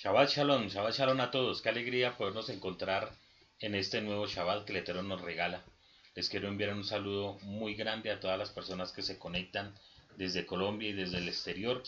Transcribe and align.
Shabbat 0.00 0.30
Shalom, 0.30 0.68
Shabbat 0.68 0.94
Shalom 0.94 1.20
a 1.20 1.28
todos. 1.32 1.60
Qué 1.60 1.70
alegría 1.70 2.16
podernos 2.16 2.48
encontrar 2.50 3.10
en 3.58 3.74
este 3.74 4.00
nuevo 4.00 4.28
Shabbat 4.28 4.64
que 4.64 4.70
el 4.70 4.78
Eterno 4.78 5.02
nos 5.02 5.22
regala. 5.22 5.64
Les 6.14 6.28
quiero 6.28 6.46
enviar 6.46 6.72
un 6.72 6.84
saludo 6.84 7.36
muy 7.42 7.74
grande 7.74 8.12
a 8.12 8.20
todas 8.20 8.38
las 8.38 8.50
personas 8.50 8.92
que 8.92 9.02
se 9.02 9.18
conectan 9.18 9.74
desde 10.16 10.46
Colombia 10.46 10.90
y 10.90 10.92
desde 10.92 11.18
el 11.18 11.26
exterior. 11.26 11.82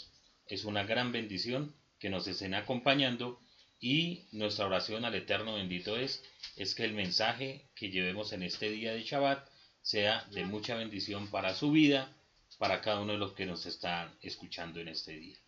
Es 0.46 0.64
una 0.64 0.82
gran 0.82 1.12
bendición 1.12 1.72
que 2.00 2.10
nos 2.10 2.26
estén 2.26 2.54
acompañando 2.54 3.38
y 3.78 4.26
nuestra 4.32 4.66
oración 4.66 5.04
al 5.04 5.14
Eterno 5.14 5.54
bendito 5.54 5.96
es, 5.96 6.20
es 6.56 6.74
que 6.74 6.84
el 6.84 6.94
mensaje 6.94 7.70
que 7.76 7.90
llevemos 7.90 8.32
en 8.32 8.42
este 8.42 8.70
día 8.70 8.92
de 8.92 9.04
Shabbat 9.04 9.48
sea 9.82 10.24
de 10.32 10.44
mucha 10.46 10.74
bendición 10.74 11.30
para 11.30 11.54
su 11.54 11.70
vida, 11.70 12.12
para 12.58 12.80
cada 12.80 13.02
uno 13.02 13.12
de 13.12 13.20
los 13.20 13.34
que 13.34 13.46
nos 13.46 13.66
están 13.66 14.12
escuchando 14.20 14.80
en 14.80 14.88
este 14.88 15.12
día. 15.12 15.38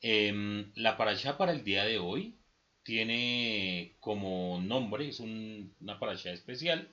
Em, 0.00 0.72
la 0.74 0.96
parasha 0.96 1.36
para 1.38 1.52
el 1.52 1.64
día 1.64 1.84
de 1.84 1.98
hoy 1.98 2.36
tiene 2.82 3.96
como 4.00 4.60
nombre, 4.60 5.08
es 5.08 5.20
una 5.20 5.98
parasha 5.98 6.32
especial 6.32 6.88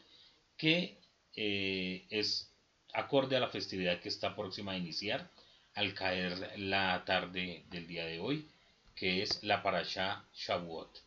que 0.58 0.98
eh, 1.36 2.06
es 2.10 2.52
acorde 2.94 3.36
a 3.36 3.40
la 3.40 3.50
festividad 3.50 4.00
que 4.00 4.10
está 4.10 4.36
próxima 4.36 4.74
a 4.74 4.78
iniciar 4.78 5.30
al 5.76 5.94
caer 5.94 6.60
la 6.60 7.04
tarde 7.06 7.64
del 7.70 7.88
día 7.88 8.06
de 8.06 8.20
hoy, 8.20 8.48
que 8.96 9.24
es 9.24 9.44
la 9.44 9.64
parasha 9.64 10.26
Shavuot. 10.34 11.00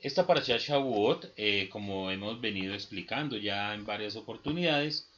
Esta 0.00 0.26
parasha 0.26 0.56
Shavuot, 0.58 1.32
eh, 1.36 1.68
como 1.70 2.10
hemos 2.10 2.40
venido 2.40 2.74
explicando 2.74 3.36
ya 3.36 3.74
en 3.74 3.84
varias 3.84 4.16
oportunidades, 4.16 5.10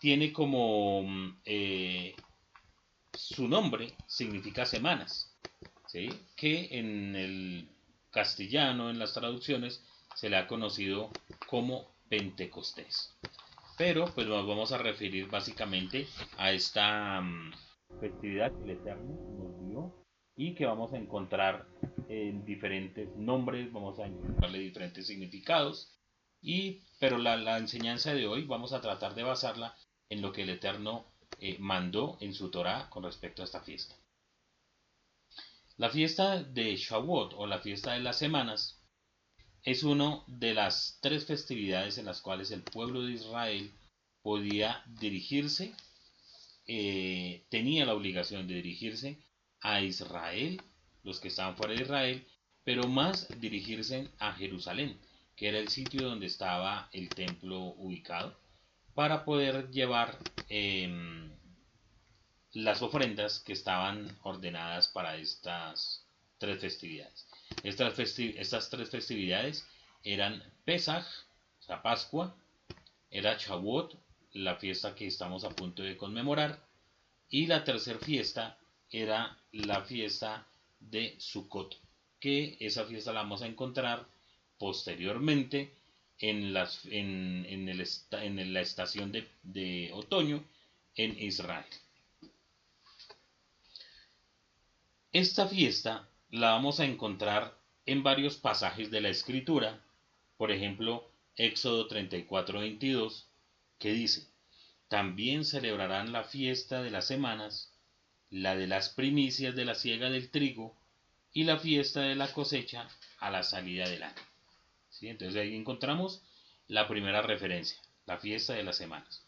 tiene 0.00 0.32
como 0.32 1.04
eh, 1.44 2.14
su 3.14 3.48
nombre 3.48 3.94
significa 4.06 4.64
semanas, 4.66 5.36
¿sí? 5.86 6.08
que 6.36 6.78
en 6.78 7.14
el 7.14 7.68
castellano, 8.10 8.90
en 8.90 8.98
las 8.98 9.14
traducciones, 9.14 9.84
se 10.14 10.30
le 10.30 10.36
ha 10.36 10.46
conocido 10.46 11.10
como 11.48 11.92
Pentecostés. 12.08 13.16
Pero 13.78 14.06
pues 14.14 14.26
nos 14.26 14.46
vamos 14.46 14.72
a 14.72 14.78
referir 14.78 15.28
básicamente 15.28 16.06
a 16.36 16.52
esta 16.52 17.20
mm, 17.20 17.52
festividad 18.00 18.52
que 18.52 18.64
el 18.64 18.70
Eterno 18.70 19.18
nos 19.38 19.68
dio 19.68 20.04
y 20.36 20.54
que 20.54 20.66
vamos 20.66 20.92
a 20.92 20.98
encontrar 20.98 21.66
en 22.08 22.44
diferentes 22.44 23.08
nombres, 23.16 23.72
vamos 23.72 23.98
a 23.98 24.06
encontrarle 24.06 24.58
diferentes 24.58 25.06
significados. 25.06 25.98
Y, 26.40 26.82
pero 26.98 27.18
la, 27.18 27.36
la 27.36 27.58
enseñanza 27.58 28.14
de 28.14 28.26
hoy 28.26 28.44
vamos 28.44 28.72
a 28.72 28.80
tratar 28.80 29.14
de 29.14 29.22
basarla 29.22 29.74
en 30.08 30.20
lo 30.20 30.32
que 30.32 30.42
el 30.42 30.50
Eterno 30.50 31.11
eh, 31.38 31.56
mandó 31.58 32.18
en 32.20 32.34
su 32.34 32.50
Torah 32.50 32.88
con 32.90 33.04
respecto 33.04 33.42
a 33.42 33.44
esta 33.44 33.60
fiesta. 33.60 33.94
La 35.76 35.90
fiesta 35.90 36.42
de 36.42 36.76
Shavuot 36.76 37.32
o 37.36 37.46
la 37.46 37.58
fiesta 37.58 37.94
de 37.94 38.00
las 38.00 38.18
semanas 38.18 38.78
es 39.64 39.82
una 39.84 40.22
de 40.26 40.54
las 40.54 40.98
tres 41.00 41.24
festividades 41.24 41.98
en 41.98 42.06
las 42.06 42.20
cuales 42.20 42.50
el 42.50 42.62
pueblo 42.62 43.02
de 43.02 43.12
Israel 43.12 43.72
podía 44.22 44.82
dirigirse, 44.86 45.74
eh, 46.66 47.44
tenía 47.48 47.86
la 47.86 47.94
obligación 47.94 48.46
de 48.46 48.54
dirigirse 48.54 49.18
a 49.60 49.80
Israel, 49.80 50.60
los 51.02 51.20
que 51.20 51.28
estaban 51.28 51.56
fuera 51.56 51.74
de 51.74 51.82
Israel, 51.82 52.26
pero 52.64 52.86
más 52.88 53.28
dirigirse 53.40 54.08
a 54.18 54.32
Jerusalén, 54.34 55.00
que 55.36 55.48
era 55.48 55.58
el 55.58 55.68
sitio 55.68 56.02
donde 56.02 56.26
estaba 56.26 56.88
el 56.92 57.08
templo 57.08 57.58
ubicado, 57.76 58.36
para 58.94 59.24
poder 59.24 59.70
llevar 59.70 60.18
em, 60.48 61.30
las 62.52 62.82
ofrendas 62.82 63.40
que 63.40 63.52
estaban 63.52 64.16
ordenadas 64.22 64.88
para 64.88 65.16
estas 65.16 66.04
tres 66.38 66.60
festividades. 66.60 67.26
Estas, 67.62 68.70
tres 68.70 68.90
festividades 68.90 69.66
eran 70.04 70.42
Pesach, 70.64 71.06
o 71.60 71.62
sea, 71.62 71.82
Pascua, 71.82 72.34
era 73.10 73.36
Shavuot, 73.36 73.94
la 74.32 74.56
fiesta 74.56 74.94
que 74.94 75.06
estamos 75.06 75.44
a 75.44 75.50
punto 75.50 75.82
de 75.82 75.96
conmemorar, 75.96 76.66
y 77.28 77.46
la 77.46 77.64
tercera 77.64 77.98
fiesta 77.98 78.58
era 78.90 79.38
la 79.52 79.82
fiesta 79.82 80.46
de 80.80 81.16
Sukkot, 81.18 81.78
que 82.18 82.56
esa 82.60 82.84
fiesta 82.84 83.12
la 83.12 83.22
vamos 83.22 83.42
a 83.42 83.46
encontrar 83.46 84.06
posteriormente 84.58 85.74
en, 86.22 86.56
en, 86.90 87.68
en, 87.68 88.54
la 88.54 88.60
estación 88.60 89.12
de, 89.12 89.28
de 89.42 89.90
otoño 89.92 90.44
en 90.94 91.18
Israel. 91.20 91.66
Esta 95.12 95.46
fiesta 95.48 96.08
la 96.30 96.52
vamos 96.52 96.80
a 96.80 96.84
encontrar 96.86 97.58
en 97.84 98.02
varios 98.02 98.36
pasajes 98.36 98.90
de 98.90 99.00
la 99.00 99.08
escritura, 99.08 99.84
por 100.38 100.52
ejemplo, 100.52 101.10
Éxodo 101.36 101.88
34:22, 101.88 103.24
que 103.78 103.92
dice, 103.92 104.28
también 104.88 105.44
celebrarán 105.44 106.12
la 106.12 106.24
fiesta 106.24 106.82
de 106.82 106.90
las 106.90 107.06
semanas, 107.06 107.74
la 108.30 108.54
de 108.54 108.68
las 108.68 108.90
primicias 108.90 109.56
de 109.56 109.64
la 109.64 109.74
siega 109.74 110.08
del 110.08 110.30
trigo 110.30 110.76
y 111.32 111.44
la 111.44 111.58
fiesta 111.58 112.02
de 112.02 112.14
la 112.14 112.32
cosecha 112.32 112.88
a 113.18 113.30
la 113.30 113.42
salida 113.42 113.88
del 113.88 114.04
año. 114.04 114.31
Entonces 115.00 115.40
ahí 115.40 115.56
encontramos 115.56 116.22
la 116.68 116.86
primera 116.86 117.22
referencia, 117.22 117.78
la 118.06 118.18
fiesta 118.18 118.54
de 118.54 118.62
las 118.62 118.76
semanas. 118.76 119.26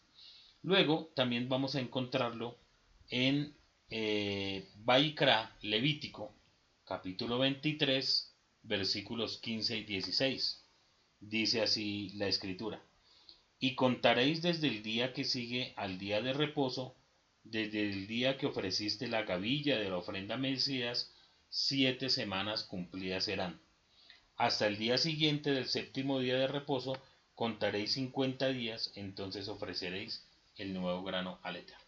Luego 0.61 1.11
también 1.15 1.49
vamos 1.49 1.75
a 1.75 1.79
encontrarlo 1.79 2.57
en 3.09 3.55
eh, 3.89 4.67
Baikra, 4.77 5.55
Levítico, 5.61 6.33
capítulo 6.85 7.39
23, 7.39 8.33
versículos 8.63 9.37
15 9.39 9.77
y 9.77 9.83
16. 9.83 10.63
Dice 11.19 11.61
así 11.61 12.09
la 12.15 12.27
escritura. 12.27 12.81
Y 13.59 13.75
contaréis 13.75 14.41
desde 14.41 14.67
el 14.67 14.83
día 14.83 15.13
que 15.13 15.23
sigue 15.23 15.73
al 15.75 15.97
día 15.97 16.21
de 16.21 16.33
reposo, 16.33 16.95
desde 17.43 17.89
el 17.89 18.07
día 18.07 18.37
que 18.37 18.47
ofreciste 18.47 19.07
la 19.07 19.23
gavilla 19.23 19.77
de 19.77 19.89
la 19.89 19.97
ofrenda 19.97 20.35
Mesías, 20.37 21.11
siete 21.49 22.09
semanas 22.09 22.63
cumplidas 22.63 23.25
serán 23.25 23.61
hasta 24.37 24.67
el 24.67 24.77
día 24.77 24.97
siguiente 24.97 25.51
del 25.51 25.67
séptimo 25.67 26.19
día 26.19 26.37
de 26.37 26.47
reposo 26.47 26.97
contaréis 27.35 27.93
cincuenta 27.93 28.47
días, 28.49 28.91
entonces 28.95 29.47
ofreceréis 29.47 30.25
el 30.57 30.73
nuevo 30.73 31.03
grano 31.03 31.39
al 31.43 31.57
Eterno. 31.57 31.83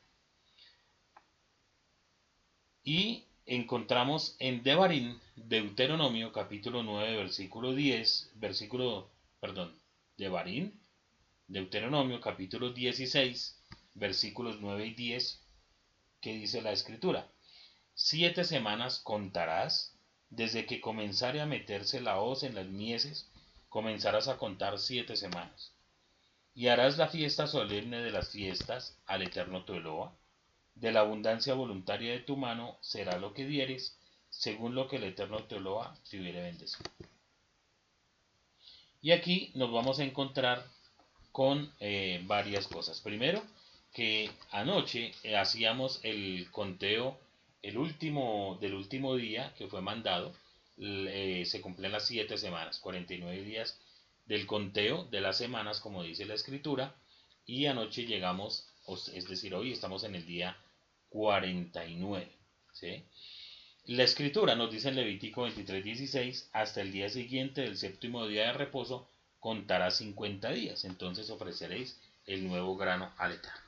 Y 2.84 3.26
encontramos 3.46 4.36
en 4.40 4.64
Devarim, 4.64 5.20
Deuteronomio, 5.36 6.32
capítulo 6.32 6.84
9, 6.84 7.18
versículo 7.18 7.74
10, 7.74 8.32
versículo, 8.36 9.10
perdón, 9.40 9.74
Devarim, 10.18 10.72
Deuteronomio, 11.48 12.22
capítulo 12.22 12.72
16, 12.72 13.62
versículos 13.94 14.58
9 14.62 14.88
y 14.88 14.94
10, 14.94 15.42
que 16.22 16.34
dice 16.34 16.62
la 16.62 16.72
escritura. 16.72 17.28
Siete 17.94 18.44
semanas 18.44 19.00
contarás 19.00 19.97
desde 20.30 20.66
que 20.66 20.82
comenzare 20.82 21.42
a 21.42 21.46
meterse 21.46 22.02
la 22.02 22.20
hoz 22.20 22.44
en 22.44 22.56
las 22.56 22.68
mieses, 22.68 23.30
comenzarás 23.70 24.28
a 24.28 24.38
contar 24.38 24.80
siete 24.80 25.16
semanas. 25.16 25.72
Y 26.54 26.68
harás 26.68 26.98
la 26.98 27.08
fiesta 27.08 27.48
solemne 27.48 28.02
de 28.02 28.12
las 28.12 28.30
fiestas 28.30 28.98
al 29.06 29.22
eterno 29.22 29.64
tu 29.64 29.74
De 30.76 30.92
la 30.92 31.02
abundancia 31.02 31.54
voluntaria 31.54 32.12
de 32.12 32.20
tu 32.20 32.36
mano 32.36 32.78
será 32.82 33.20
lo 33.20 33.34
que 33.34 33.46
dieres, 33.46 33.98
según 34.30 34.76
lo 34.76 34.88
que 34.88 34.98
el 34.98 35.04
eterno 35.04 35.44
tu 35.44 35.58
te 36.10 36.20
hubiere 36.20 36.42
bendecido. 36.42 36.90
Y 39.02 39.12
aquí 39.12 39.52
nos 39.54 39.72
vamos 39.72 40.00
a 40.00 40.04
encontrar 40.04 40.66
con 41.32 41.72
eh, 41.80 42.22
varias 42.26 42.68
cosas. 42.68 43.00
Primero, 43.02 43.44
que 43.94 44.32
anoche 44.52 45.12
eh, 45.24 45.38
hacíamos 45.38 46.00
el 46.04 46.50
conteo 46.52 47.20
el 47.62 47.78
último, 47.78 48.58
del 48.62 48.74
último 48.74 49.16
día 49.16 49.54
que 49.58 49.68
fue 49.68 49.82
mandado, 49.82 50.34
eh, 50.78 51.44
se 51.46 51.62
cumplen 51.62 51.92
las 51.92 52.06
siete 52.06 52.38
semanas, 52.38 52.80
49 52.80 53.42
días 53.42 53.80
del 54.26 54.46
conteo 54.46 55.06
de 55.06 55.22
las 55.22 55.38
semanas, 55.38 55.80
como 55.80 56.04
dice 56.04 56.26
la 56.26 56.36
escritura, 56.36 56.96
y 57.46 57.66
anoche 57.66 58.06
llegamos, 58.06 58.68
es 59.14 59.28
decir, 59.28 59.56
hoy 59.56 59.72
estamos 59.72 60.04
en 60.04 60.16
el 60.16 60.26
día 60.26 60.58
49. 61.10 62.30
¿sí? 62.74 63.04
La 63.86 64.04
escritura 64.04 64.56
nos 64.56 64.72
dice 64.72 64.90
en 64.90 64.96
Levítico 64.96 65.44
23, 65.44 65.84
16, 65.84 66.50
hasta 66.52 66.82
el 66.82 66.92
día 66.92 67.10
siguiente 67.10 67.62
del 67.62 67.78
séptimo 67.78 68.28
día 68.28 68.48
de 68.48 68.54
reposo 68.54 69.10
contará 69.40 69.92
50 69.92 70.50
días, 70.52 70.84
entonces 70.84 71.30
ofreceréis 71.30 72.00
el 72.26 72.46
nuevo 72.48 72.76
grano 72.76 73.14
al 73.18 73.34
Eterno. 73.34 73.62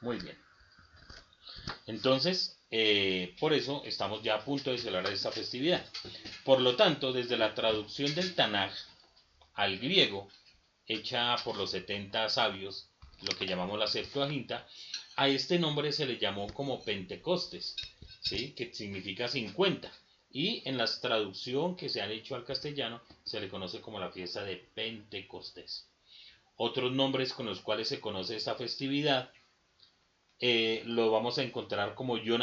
Muy 0.00 0.18
bien. 0.18 0.38
Entonces, 1.86 2.56
eh, 2.74 3.36
por 3.38 3.52
eso 3.52 3.82
estamos 3.84 4.22
ya 4.22 4.36
a 4.36 4.44
punto 4.44 4.70
de 4.70 4.78
celebrar 4.78 5.12
esta 5.12 5.30
festividad. 5.30 5.84
Por 6.42 6.58
lo 6.58 6.74
tanto, 6.74 7.12
desde 7.12 7.36
la 7.36 7.54
traducción 7.54 8.14
del 8.14 8.34
Tanaj 8.34 8.72
al 9.52 9.78
griego, 9.78 10.28
hecha 10.86 11.36
por 11.44 11.58
los 11.58 11.70
70 11.72 12.30
sabios, 12.30 12.88
lo 13.28 13.36
que 13.36 13.44
llamamos 13.44 13.78
la 13.78 13.86
Septuaginta, 13.86 14.66
a 15.16 15.28
este 15.28 15.58
nombre 15.58 15.92
se 15.92 16.06
le 16.06 16.16
llamó 16.16 16.46
como 16.46 16.82
Pentecostes, 16.82 17.76
¿sí? 18.22 18.54
que 18.54 18.72
significa 18.72 19.28
50. 19.28 19.92
Y 20.30 20.66
en 20.66 20.78
la 20.78 20.86
traducción 20.86 21.76
que 21.76 21.90
se 21.90 22.00
han 22.00 22.10
hecho 22.10 22.36
al 22.36 22.46
castellano 22.46 23.02
se 23.22 23.38
le 23.38 23.50
conoce 23.50 23.82
como 23.82 24.00
la 24.00 24.10
fiesta 24.10 24.44
de 24.44 24.56
Pentecostés. 24.56 25.90
Otros 26.56 26.90
nombres 26.90 27.34
con 27.34 27.44
los 27.44 27.60
cuales 27.60 27.88
se 27.88 28.00
conoce 28.00 28.34
esta 28.34 28.54
festividad 28.54 29.30
eh, 30.44 30.82
lo 30.86 31.12
vamos 31.12 31.38
a 31.38 31.44
encontrar 31.44 31.94
como 31.94 32.18
Yom 32.18 32.40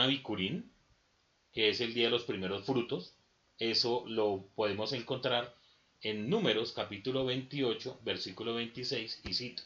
que 1.51 1.67
es 1.67 1.81
el 1.81 1.93
día 1.93 2.05
de 2.05 2.11
los 2.11 2.23
primeros 2.23 2.65
frutos. 2.65 3.13
Eso 3.57 4.05
lo 4.07 4.47
podemos 4.55 4.93
encontrar 4.93 5.53
en 6.01 6.29
Números 6.29 6.71
capítulo 6.71 7.25
28, 7.25 7.99
versículo 8.05 8.55
26, 8.55 9.21
y 9.25 9.33
cito. 9.33 9.63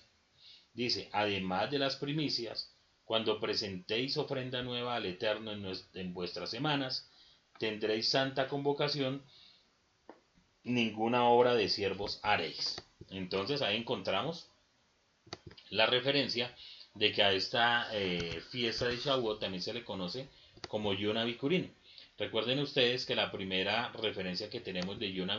Dice, 0.74 1.10
además 1.12 1.70
de 1.70 1.78
las 1.78 1.98
primicias, 1.98 2.76
cuando 3.06 3.40
presentéis 3.40 4.18
ofrenda 4.18 4.64
nueva 4.64 4.96
al 4.96 5.06
Eterno 5.06 5.52
en, 5.94 6.14
vuestras 6.16 6.50
semanas, 6.50 7.08
tendréis 7.60 8.10
santa 8.10 8.48
convocación, 8.48 9.24
ninguna 10.64 11.26
obra 11.26 11.54
de 11.54 11.70
siervos 11.70 12.20
haréis. 12.24 12.82
Entonces 13.12 13.62
ahí 13.62 13.78
encontramos 13.78 14.50
la 15.70 15.86
referencia 15.86 16.56
de 16.94 17.12
que 17.12 17.24
a 17.24 17.32
esta 17.32 17.88
eh, 17.94 18.42
fiesta 18.52 18.88
de 18.88 18.98
Shavuot 18.98 19.40
también 19.40 19.64
se 19.64 19.74
le 19.74 19.84
conoce 19.84 20.28
como 20.68 20.94
Yom 20.94 21.18
Recuerden 22.18 22.60
ustedes 22.60 23.06
que 23.06 23.16
la 23.16 23.32
primera 23.32 23.92
referencia 23.94 24.50
que 24.50 24.60
tenemos 24.60 25.00
de 25.00 25.12
Yom 25.14 25.30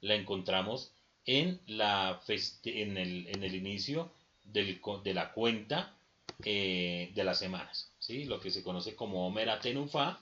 la 0.00 0.14
encontramos 0.14 0.92
en, 1.24 1.60
la 1.66 2.20
en, 2.64 2.96
el, 2.96 3.26
en 3.28 3.42
el 3.44 3.54
inicio 3.54 4.12
de 4.44 5.14
la 5.14 5.32
cuenta 5.32 5.96
eh, 6.44 7.12
de 7.14 7.24
las 7.24 7.38
semanas, 7.38 7.92
¿sí? 7.98 8.24
lo 8.24 8.40
que 8.40 8.50
se 8.50 8.62
conoce 8.62 8.94
como 8.94 9.26
Omer 9.26 9.48
Atenufa 9.48 10.20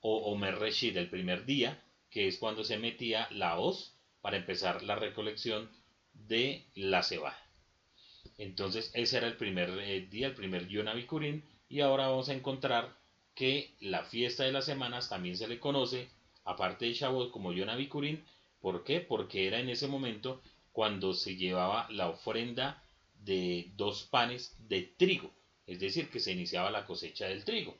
o 0.00 0.32
Omer 0.32 0.58
Reshid, 0.58 0.96
el 0.96 1.10
primer 1.10 1.44
día, 1.44 1.82
que 2.10 2.26
es 2.28 2.38
cuando 2.38 2.64
se 2.64 2.78
metía 2.78 3.28
la 3.30 3.58
hoz 3.58 3.94
para 4.22 4.38
empezar 4.38 4.82
la 4.82 4.96
recolección 4.96 5.70
de 6.14 6.64
la 6.74 7.02
cebada. 7.02 7.49
Entonces 8.38 8.90
ese 8.94 9.18
era 9.18 9.26
el 9.26 9.36
primer 9.36 9.70
eh, 9.80 10.06
día, 10.10 10.28
el 10.28 10.34
primer 10.34 10.66
Yom 10.68 10.86
y 11.68 11.80
ahora 11.80 12.08
vamos 12.08 12.28
a 12.28 12.34
encontrar 12.34 12.96
que 13.34 13.74
la 13.80 14.04
fiesta 14.04 14.44
de 14.44 14.52
las 14.52 14.64
semanas 14.64 15.08
también 15.08 15.36
se 15.36 15.48
le 15.48 15.60
conoce, 15.60 16.08
aparte 16.44 16.86
de 16.86 16.94
Shavuot, 16.94 17.30
como 17.30 17.52
Yom 17.52 17.68
¿Por 18.60 18.84
qué? 18.84 19.00
Porque 19.00 19.46
era 19.46 19.60
en 19.60 19.68
ese 19.70 19.88
momento 19.88 20.42
cuando 20.72 21.14
se 21.14 21.36
llevaba 21.36 21.86
la 21.90 22.08
ofrenda 22.08 22.82
de 23.24 23.70
dos 23.76 24.04
panes 24.04 24.56
de 24.68 24.82
trigo, 24.96 25.32
es 25.66 25.80
decir, 25.80 26.10
que 26.10 26.20
se 26.20 26.32
iniciaba 26.32 26.70
la 26.70 26.86
cosecha 26.86 27.26
del 27.26 27.44
trigo. 27.44 27.76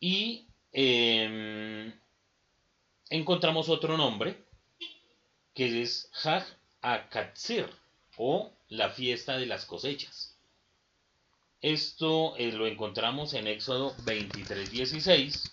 Y 0.00 0.46
em, 0.72 1.92
encontramos 3.10 3.68
otro 3.68 3.96
nombre, 3.96 4.44
que 5.54 5.82
es 5.82 6.10
Hag 6.24 6.46
Akatsir, 6.82 7.68
o 8.16 8.52
la 8.68 8.90
fiesta 8.90 9.38
de 9.38 9.46
las 9.46 9.64
cosechas. 9.64 10.36
Esto 11.62 12.36
eh, 12.36 12.52
lo 12.52 12.66
encontramos 12.66 13.34
en 13.34 13.46
Éxodo 13.46 13.94
23:16 14.04 15.50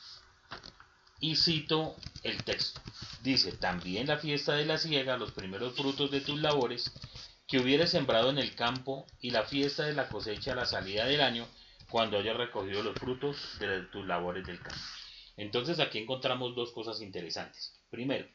y 1.20 1.36
cito 1.36 1.96
el 2.24 2.44
texto. 2.44 2.82
Dice, 3.24 3.52
también 3.54 4.08
la 4.08 4.18
fiesta 4.18 4.54
de 4.54 4.66
la 4.66 4.78
siega, 4.78 5.18
los 5.18 5.32
primeros 5.32 5.76
frutos 5.76 6.12
de 6.12 6.22
tus 6.22 6.40
labores, 6.40 6.92
que 7.48 7.60
hubieras 7.60 7.90
sembrado 7.90 8.30
en 8.30 8.38
el 8.38 8.56
campo, 8.56 9.06
y 9.20 9.32
la 9.32 9.44
fiesta 9.44 9.86
de 9.86 9.94
la 9.94 10.08
cosecha 10.08 10.56
la 10.56 10.66
salida 10.66 11.06
del 11.06 11.22
año, 11.22 11.48
cuando 11.90 12.18
hayas 12.18 12.38
recogido 12.38 12.84
los 12.84 12.96
frutos 12.96 13.38
de 13.60 13.84
tus 13.84 14.06
labores 14.06 14.46
del 14.46 14.62
campo. 14.62 14.82
Entonces 15.38 15.80
aquí 15.80 16.00
encontramos 16.00 16.56
dos 16.56 16.72
cosas 16.72 17.02
interesantes. 17.02 17.74
Primero, 17.90 18.28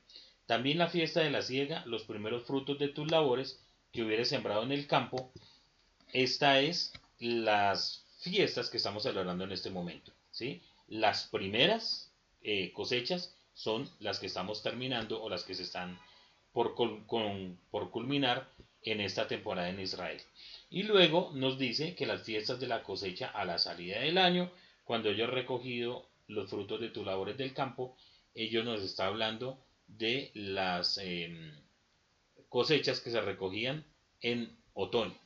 también 0.46 0.78
la 0.78 0.88
fiesta 0.88 1.20
de 1.20 1.30
la 1.30 1.42
siega, 1.42 1.84
los 1.86 2.04
primeros 2.04 2.44
frutos 2.44 2.78
de 2.78 2.88
tus 2.88 3.10
labores, 3.10 3.60
que 3.92 4.02
hubieras 4.02 4.28
sembrado 4.28 4.62
en 4.62 4.72
el 4.72 4.86
campo. 4.86 5.32
Esta 6.12 6.60
es 6.60 6.92
las 7.18 8.04
fiestas 8.20 8.70
que 8.70 8.78
estamos 8.78 9.04
celebrando 9.04 9.44
en 9.44 9.52
este 9.52 9.70
momento. 9.70 10.12
¿sí? 10.30 10.62
Las 10.88 11.24
primeras 11.28 12.12
eh, 12.42 12.72
cosechas 12.72 13.36
son 13.54 13.88
las 14.00 14.18
que 14.18 14.26
estamos 14.26 14.62
terminando 14.62 15.22
o 15.22 15.28
las 15.28 15.44
que 15.44 15.54
se 15.54 15.62
están 15.62 15.98
por, 16.52 16.74
por 16.74 17.90
culminar 17.90 18.48
en 18.82 19.00
esta 19.00 19.28
temporada 19.28 19.68
en 19.68 19.80
Israel. 19.80 20.20
Y 20.70 20.82
luego 20.82 21.30
nos 21.34 21.58
dice 21.58 21.94
que 21.94 22.06
las 22.06 22.22
fiestas 22.22 22.58
de 22.60 22.66
la 22.66 22.82
cosecha 22.82 23.28
a 23.28 23.44
la 23.44 23.58
salida 23.58 24.00
del 24.00 24.18
año, 24.18 24.50
cuando 24.84 25.10
ellos 25.10 25.30
recogido 25.30 26.08
los 26.26 26.50
frutos 26.50 26.80
de 26.80 26.88
tus 26.88 27.06
labores 27.06 27.36
del 27.36 27.54
campo, 27.54 27.96
ellos 28.34 28.64
nos 28.64 28.82
está 28.82 29.06
hablando 29.06 29.62
de 29.98 30.30
las 30.34 30.98
em, 30.98 31.52
cosechas 32.48 33.00
que 33.00 33.10
se 33.10 33.20
recogían 33.20 33.84
en 34.20 34.56
otoño, 34.74 35.18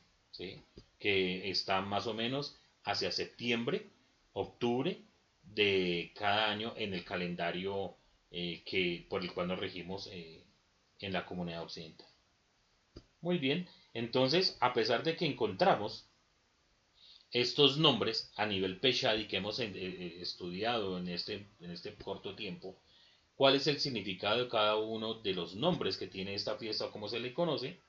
que 0.99 1.49
está 1.49 1.81
más 1.81 2.07
o 2.07 2.13
menos 2.13 2.55
hacia 2.83 3.11
septiembre, 3.11 3.87
octubre 4.33 5.01
de 5.43 6.11
cada 6.15 6.49
año 6.49 6.73
en 6.77 6.93
el 6.93 7.03
calendario 7.03 7.95
eh, 8.31 8.61
que, 8.65 9.05
por 9.09 9.21
el 9.23 9.33
cual 9.33 9.47
nos 9.47 9.59
regimos 9.59 10.07
eh, 10.11 10.43
en 10.99 11.13
la 11.13 11.25
comunidad 11.25 11.63
occidental. 11.63 12.07
Muy 13.21 13.37
bien, 13.37 13.67
entonces, 13.93 14.57
a 14.59 14.73
pesar 14.73 15.03
de 15.03 15.15
que 15.15 15.25
encontramos 15.25 16.05
estos 17.31 17.77
nombres 17.77 18.31
a 18.35 18.45
nivel 18.45 18.79
Peshadi 18.79 19.27
que 19.27 19.37
hemos 19.37 19.59
eh, 19.59 20.21
estudiado 20.21 20.97
en 20.97 21.07
este, 21.09 21.47
en 21.59 21.71
este 21.71 21.95
corto 21.95 22.35
tiempo, 22.35 22.77
cuál 23.37 23.55
es 23.55 23.67
el 23.67 23.79
significado 23.79 24.43
de 24.43 24.49
cada 24.49 24.75
uno 24.75 25.13
de 25.13 25.33
los 25.33 25.55
nombres 25.55 25.95
que 25.95 26.07
tiene 26.07 26.33
esta 26.33 26.57
fiesta 26.57 26.85
o 26.85 26.91
cómo 26.91 27.07
se 27.07 27.19
le 27.19 27.33
conoce, 27.33 27.79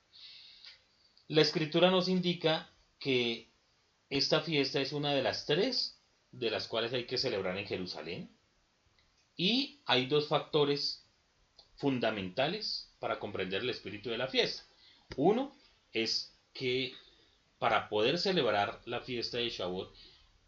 la 1.27 1.41
escritura 1.41 1.91
nos 1.91 2.07
indica 2.07 2.71
que 2.99 3.49
esta 4.09 4.41
fiesta 4.41 4.79
es 4.79 4.93
una 4.93 5.13
de 5.13 5.23
las 5.23 5.45
tres 5.45 5.99
de 6.31 6.51
las 6.51 6.67
cuales 6.67 6.93
hay 6.93 7.05
que 7.05 7.17
celebrar 7.17 7.57
en 7.57 7.65
Jerusalén. 7.65 8.31
Y 9.35 9.81
hay 9.85 10.05
dos 10.05 10.27
factores 10.27 11.05
fundamentales 11.77 12.91
para 12.99 13.19
comprender 13.19 13.61
el 13.63 13.69
espíritu 13.69 14.09
de 14.09 14.17
la 14.17 14.27
fiesta. 14.27 14.63
Uno 15.15 15.55
es 15.93 16.35
que 16.53 16.93
para 17.57 17.89
poder 17.89 18.19
celebrar 18.19 18.81
la 18.85 19.01
fiesta 19.01 19.37
de 19.37 19.49
Shavuot, 19.49 19.95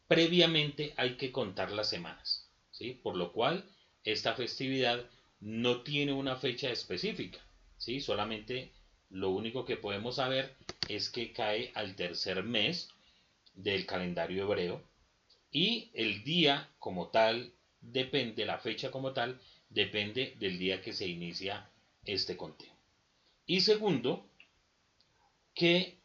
previamente 0.08 0.94
hay 0.98 1.18
que 1.18 1.32
contar 1.32 1.72
las 1.72 1.90
semanas. 1.90 2.50
¿sí? 2.72 3.00
Por 3.02 3.16
lo 3.16 3.32
cual, 3.32 3.70
esta 4.04 4.34
festividad 4.34 5.06
no 5.40 5.82
tiene 5.82 6.14
una 6.14 6.36
fecha 6.36 6.72
específica. 6.72 7.40
¿sí? 7.78 8.00
Solamente 8.00 8.72
lo 9.10 9.30
único 9.30 9.66
que 9.66 9.78
podemos 9.78 10.16
saber 10.16 10.56
es 10.88 11.10
que 11.10 11.34
cae 11.34 11.72
al 11.76 11.96
tercer 11.96 12.44
mes 12.44 12.90
del 13.56 13.86
calendario 13.86 14.44
hebreo 14.44 14.82
y 15.52 15.92
el 15.94 16.24
día 16.24 16.70
como 16.80 17.08
tal 17.08 17.52
depende, 17.82 18.46
la 18.46 18.60
fecha 18.60 18.92
como 18.92 19.12
tal, 19.12 19.40
depende 19.70 20.36
del 20.40 20.58
día 20.58 20.82
que 20.82 20.94
se 20.94 21.08
inicia 21.08 21.70
este 22.06 22.38
conteo. 22.38 22.72
Y 23.46 23.62
segundo, 23.62 24.26
que 25.54 25.98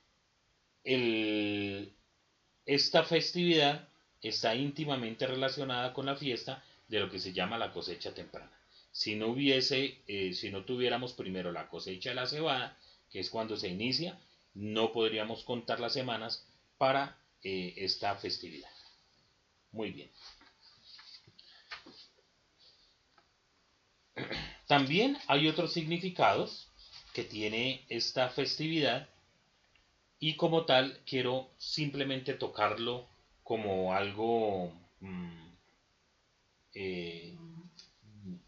esta 2.67 3.05
festividad 3.05 3.89
está 4.23 4.55
íntimamente 4.55 5.27
relacionada 5.27 5.93
con 5.93 6.07
la 6.07 6.17
fiesta 6.17 6.65
de 6.89 7.01
lo 7.01 7.11
que 7.11 7.19
se 7.19 7.33
llama 7.33 7.59
la 7.59 7.73
cosecha 7.73 8.15
temprana. 8.15 8.53
Si 8.93 9.15
no 9.15 9.29
hubiese, 9.29 10.01
eh, 10.07 10.33
si 10.33 10.51
no 10.51 10.65
tuviéramos 10.65 11.13
primero 11.13 11.53
la 11.53 11.69
cosecha 11.69 12.11
de 12.11 12.15
la 12.17 12.27
cebada, 12.27 12.79
que 13.11 13.21
es 13.21 13.31
cuando 13.31 13.57
se 13.57 13.69
inicia, 13.69 14.19
no 14.55 14.93
podríamos 14.93 15.45
contar 15.45 15.81
las 15.81 15.93
semanas 15.93 16.47
para 16.79 17.19
eh, 17.43 17.75
esta 17.77 18.15
festividad. 18.17 18.71
Muy 19.73 19.91
bien. 19.91 20.11
También 24.67 25.19
hay 25.27 25.47
otros 25.49 25.73
significados 25.73 26.69
que 27.13 27.25
tiene 27.25 27.85
esta 27.89 28.31
festividad 28.31 29.09
y 30.19 30.37
como 30.37 30.65
tal 30.65 31.01
quiero 31.07 31.51
simplemente 31.59 32.35
tocarlo 32.35 33.07
como 33.43 33.95
algo 33.95 34.73
mm, 35.01 35.46
eh, 36.77 37.35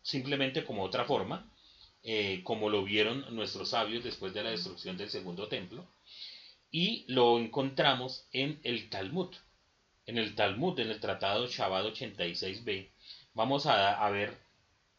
simplemente 0.02 0.64
como 0.64 0.84
otra 0.84 1.04
forma 1.04 1.50
eh, 2.02 2.42
como 2.44 2.70
lo 2.70 2.84
vieron 2.84 3.24
nuestros 3.34 3.70
sabios 3.70 4.04
después 4.04 4.32
de 4.34 4.44
la 4.44 4.50
destrucción 4.50 4.96
del 4.96 5.10
segundo 5.10 5.48
templo 5.48 5.86
y 6.70 7.04
lo 7.08 7.38
encontramos 7.38 8.26
en 8.32 8.60
el 8.62 8.88
Talmud 8.90 9.34
en 10.08 10.16
el 10.16 10.34
Talmud, 10.34 10.80
en 10.80 10.88
el 10.88 11.00
Tratado 11.00 11.46
Shabbat 11.46 11.84
86b, 11.84 12.88
vamos 13.34 13.66
a, 13.66 14.08
ver 14.08 14.34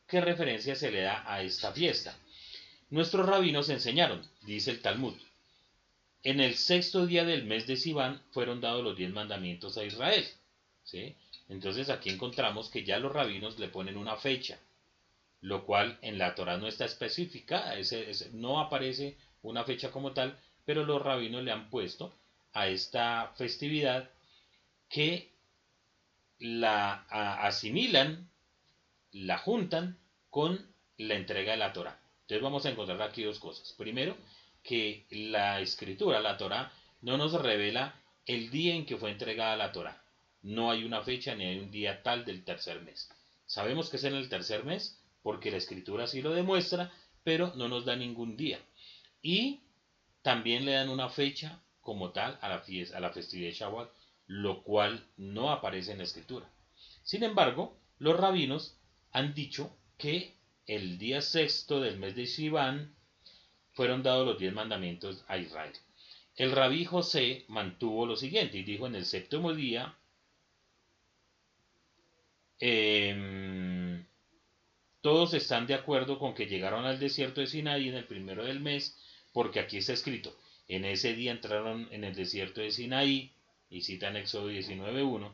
qué 0.08 0.22
referencia 0.22 0.76
se 0.76 0.92
le 0.92 1.02
da 1.02 1.24
a 1.26 1.42
esta 1.42 1.74
fiesta. 1.74 2.16
Nuestros 2.92 3.26
rabinos 3.26 3.70
enseñaron, 3.70 4.22
dice 4.44 4.70
el 4.70 4.82
Talmud, 4.82 5.16
en 6.22 6.40
el 6.40 6.54
sexto 6.56 7.08
día 7.08 7.26
del 7.26 7.44
mes 7.46 7.66
de 7.66 7.76
Sivan 7.76 8.22
fueron 8.32 8.62
dados 8.62 8.84
los 8.84 8.96
diez 8.96 9.12
mandamientos 9.12 9.80
a 9.80 9.84
Israel. 9.84 10.28
Entonces 11.50 11.89
aquí 11.89 12.10
encontramos 12.10 12.70
que 12.70 12.84
ya 12.84 13.00
los 13.00 13.12
rabinos 13.12 13.60
le 13.60 13.68
ponen 13.68 13.98
una 13.98 14.15
fecha, 14.15 14.60
lo 15.41 15.65
cual 15.65 15.98
en 16.01 16.18
la 16.18 16.36
Torah 16.36 16.58
no 16.58 16.68
está 16.68 16.86
específica, 16.86 17.74
no 18.34 18.60
aparece 18.60 19.18
una 19.41 19.63
fecha 19.63 19.91
como 19.91 20.13
tal, 20.13 20.38
pero 20.65 20.86
los 20.86 21.01
rabinos 21.01 21.44
le 21.44 21.51
han 21.51 21.70
puesto 21.70 22.13
a 22.53 22.68
esta 22.68 23.34
festividad 23.36 24.10
que 24.89 25.32
la 26.39 27.06
asimilan, 27.10 28.29
la 29.12 29.38
juntan 29.39 29.98
con 30.29 30.74
la 30.98 31.15
entrega 31.15 31.53
de 31.53 31.58
la 31.58 31.74
Torah. 31.74 32.00
Entonces 32.22 32.44
vamos 32.44 32.65
a 32.65 32.70
encontrar 32.70 33.01
aquí 33.01 33.24
dos 33.24 33.39
cosas. 33.39 33.74
Primero, 33.74 34.15
que 34.62 35.06
la 35.10 35.62
escritura, 35.62 36.20
la 36.20 36.38
Torah, 36.38 36.72
no 37.01 37.18
nos 37.18 37.34
revela 37.34 37.96
el 38.25 38.51
día 38.51 38.75
en 38.75 38.86
que 38.86 38.98
fue 38.98 39.10
entregada 39.10 39.58
la 39.58 39.72
Torah. 39.72 40.03
No 40.41 40.72
hay 40.72 40.84
una 40.84 41.01
fecha 41.01 41.36
ni 41.36 41.46
hay 41.46 41.60
un 41.60 41.72
día 41.72 42.01
tal 42.03 42.25
del 42.25 42.43
tercer 42.43 42.81
mes. 42.81 43.10
Sabemos 43.46 43.89
que 43.89 43.98
es 43.98 44.03
en 44.03 44.15
el 44.15 44.29
tercer 44.29 44.63
mes 44.63 45.01
porque 45.22 45.51
la 45.51 45.58
escritura 45.58 46.08
sí 46.08 46.22
lo 46.22 46.31
demuestra, 46.31 46.91
pero 47.24 47.53
no 47.55 47.67
nos 47.67 47.86
da 47.86 47.96
ningún 47.96 48.38
día. 48.38 48.60
Y 49.22 49.62
también 50.22 50.65
le 50.65 50.74
dan 50.74 50.89
una 50.89 51.10
fecha 51.10 51.62
como 51.81 52.12
tal 52.12 52.38
a 52.41 52.50
la, 52.50 52.60
fiesta, 52.60 52.98
a 52.98 53.01
la 53.01 53.12
festividad 53.12 53.50
de 53.50 53.55
Shabbat, 53.55 53.89
lo 54.27 54.63
cual 54.63 55.05
no 55.17 55.51
aparece 55.51 55.91
en 55.91 55.98
la 55.98 56.03
escritura. 56.03 56.50
Sin 57.03 57.24
embargo, 57.24 57.79
los 57.98 58.17
rabinos 58.17 58.77
han 59.12 59.34
dicho 59.34 59.75
que 59.98 60.36
el 60.67 61.00
día 61.00 61.22
sexto 61.22 61.81
del 61.81 61.98
mes 61.98 62.15
de 62.15 62.27
Sivan 62.27 62.96
fueron 63.74 64.03
dados 64.03 64.25
los 64.27 64.38
diez 64.38 64.53
mandamientos 64.53 65.24
a 65.27 65.38
Israel. 65.38 65.74
El 66.36 66.51
rabí 66.51 66.86
José 66.86 67.46
mantuvo 67.48 68.05
lo 68.05 68.15
siguiente 68.15 68.58
y 68.58 68.63
dijo 68.63 68.86
en 68.88 68.96
el 68.96 69.05
séptimo 69.05 69.53
día, 69.53 69.98
em, 72.60 74.06
todos 75.01 75.34
están 75.34 75.68
de 75.68 75.74
acuerdo 75.74 76.20
con 76.20 76.34
que 76.34 76.48
llegaron 76.48 76.86
al 76.86 77.00
desierto 77.00 77.42
de 77.42 77.48
Sinaí 77.48 77.89
en 77.89 77.96
el 77.96 78.06
primero 78.06 78.46
del 78.46 78.60
mes, 78.60 78.98
porque 79.34 79.60
aquí 79.60 79.78
está 79.78 79.94
escrito, 79.94 80.36
en 80.68 80.86
ese 80.86 81.13
día 81.13 81.32
entraron 81.32 81.88
en 81.92 82.04
el 82.04 82.16
desierto 82.16 82.62
de 82.62 82.72
Sinaí, 82.72 83.32
y 83.70 83.82
cita 83.82 84.10
en 84.10 84.18
Éxodo 84.18 84.51
19.1, 84.51 85.32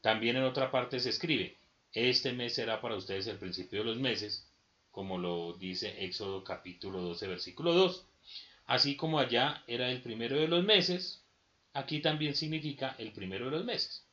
también 0.00 0.36
en 0.36 0.44
otra 0.44 0.70
parte 0.70 1.00
se 1.00 1.10
escribe, 1.10 1.56
este 1.92 2.32
mes 2.32 2.54
será 2.54 2.80
para 2.80 2.96
ustedes 2.96 3.26
el 3.26 3.38
principio 3.38 3.78
de 3.78 3.86
los 3.86 3.96
meses, 3.96 4.46
como 4.90 5.18
lo 5.18 5.52
dice 5.54 6.04
Éxodo 6.04 6.42
capítulo 6.42 7.02
12, 7.02 7.26
versículo 7.26 7.74
2. 7.74 8.06
Así 8.66 8.96
como 8.96 9.18
allá 9.18 9.62
era 9.66 9.90
el 9.90 10.00
primero 10.00 10.36
de 10.36 10.48
los 10.48 10.64
meses, 10.64 11.22
aquí 11.74 12.00
también 12.00 12.34
significa 12.34 12.96
el 12.98 13.12
primero 13.12 13.46
de 13.46 13.50
los 13.50 13.64
meses. 13.66 14.05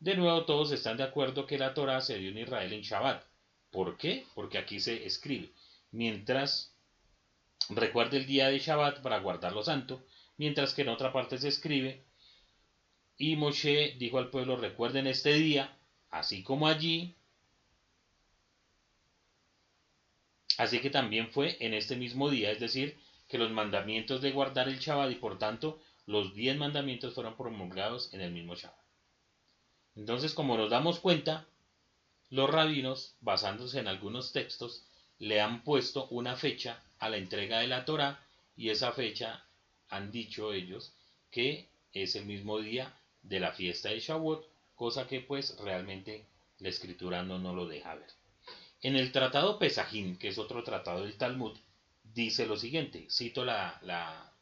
De 0.00 0.16
nuevo, 0.16 0.46
todos 0.46 0.72
están 0.72 0.96
de 0.96 1.02
acuerdo 1.02 1.46
que 1.46 1.58
la 1.58 1.74
Torah 1.74 2.00
se 2.00 2.16
dio 2.16 2.30
en 2.30 2.38
Israel 2.38 2.72
en 2.72 2.80
Shabbat. 2.80 3.22
¿Por 3.70 3.98
qué? 3.98 4.26
Porque 4.34 4.56
aquí 4.56 4.80
se 4.80 5.04
escribe, 5.06 5.52
mientras 5.92 6.74
recuerde 7.68 8.16
el 8.16 8.26
día 8.26 8.48
de 8.48 8.58
Shabbat 8.58 9.02
para 9.02 9.20
guardarlo 9.20 9.62
santo, 9.62 10.02
mientras 10.38 10.72
que 10.72 10.82
en 10.82 10.88
otra 10.88 11.12
parte 11.12 11.36
se 11.36 11.48
escribe, 11.48 12.02
y 13.18 13.36
Moshe 13.36 13.96
dijo 13.98 14.16
al 14.18 14.30
pueblo, 14.30 14.56
recuerden 14.56 15.06
este 15.06 15.34
día, 15.34 15.76
así 16.10 16.42
como 16.42 16.66
allí, 16.66 17.14
Así 20.56 20.80
que 20.80 20.90
también 20.90 21.30
fue 21.30 21.56
en 21.60 21.72
este 21.72 21.96
mismo 21.96 22.28
día, 22.28 22.50
es 22.50 22.60
decir, 22.60 22.98
que 23.28 23.38
los 23.38 23.50
mandamientos 23.50 24.20
de 24.20 24.30
guardar 24.30 24.68
el 24.68 24.78
Shabbat 24.78 25.10
y 25.10 25.14
por 25.14 25.38
tanto 25.38 25.80
los 26.04 26.34
diez 26.34 26.54
mandamientos 26.54 27.14
fueron 27.14 27.34
promulgados 27.34 28.12
en 28.12 28.20
el 28.20 28.30
mismo 28.30 28.54
Shabbat. 28.54 28.89
Entonces, 30.00 30.32
como 30.32 30.56
nos 30.56 30.70
damos 30.70 30.98
cuenta, 30.98 31.46
los 32.30 32.48
rabinos, 32.48 33.16
basándose 33.20 33.80
en 33.80 33.86
algunos 33.86 34.32
textos, 34.32 34.82
le 35.18 35.42
han 35.42 35.62
puesto 35.62 36.08
una 36.08 36.36
fecha 36.36 36.82
a 36.98 37.10
la 37.10 37.18
entrega 37.18 37.58
de 37.58 37.66
la 37.66 37.84
Torah 37.84 38.18
y 38.56 38.70
esa 38.70 38.92
fecha 38.92 39.44
han 39.90 40.10
dicho 40.10 40.54
ellos 40.54 40.94
que 41.30 41.68
es 41.92 42.16
el 42.16 42.24
mismo 42.24 42.60
día 42.60 42.98
de 43.22 43.40
la 43.40 43.52
fiesta 43.52 43.90
de 43.90 44.00
Shavuot, 44.00 44.48
cosa 44.74 45.06
que 45.06 45.20
pues 45.20 45.58
realmente 45.58 46.24
la 46.60 46.70
escritura 46.70 47.22
no 47.22 47.54
lo 47.54 47.66
deja 47.66 47.94
ver. 47.94 48.08
En 48.80 48.96
el 48.96 49.12
tratado 49.12 49.58
Pesajín, 49.58 50.16
que 50.16 50.28
es 50.28 50.38
otro 50.38 50.64
tratado 50.64 51.02
del 51.02 51.18
Talmud, 51.18 51.54
dice 52.02 52.46
lo 52.46 52.56
siguiente, 52.56 53.06
cito 53.10 53.44
la, 53.44 54.32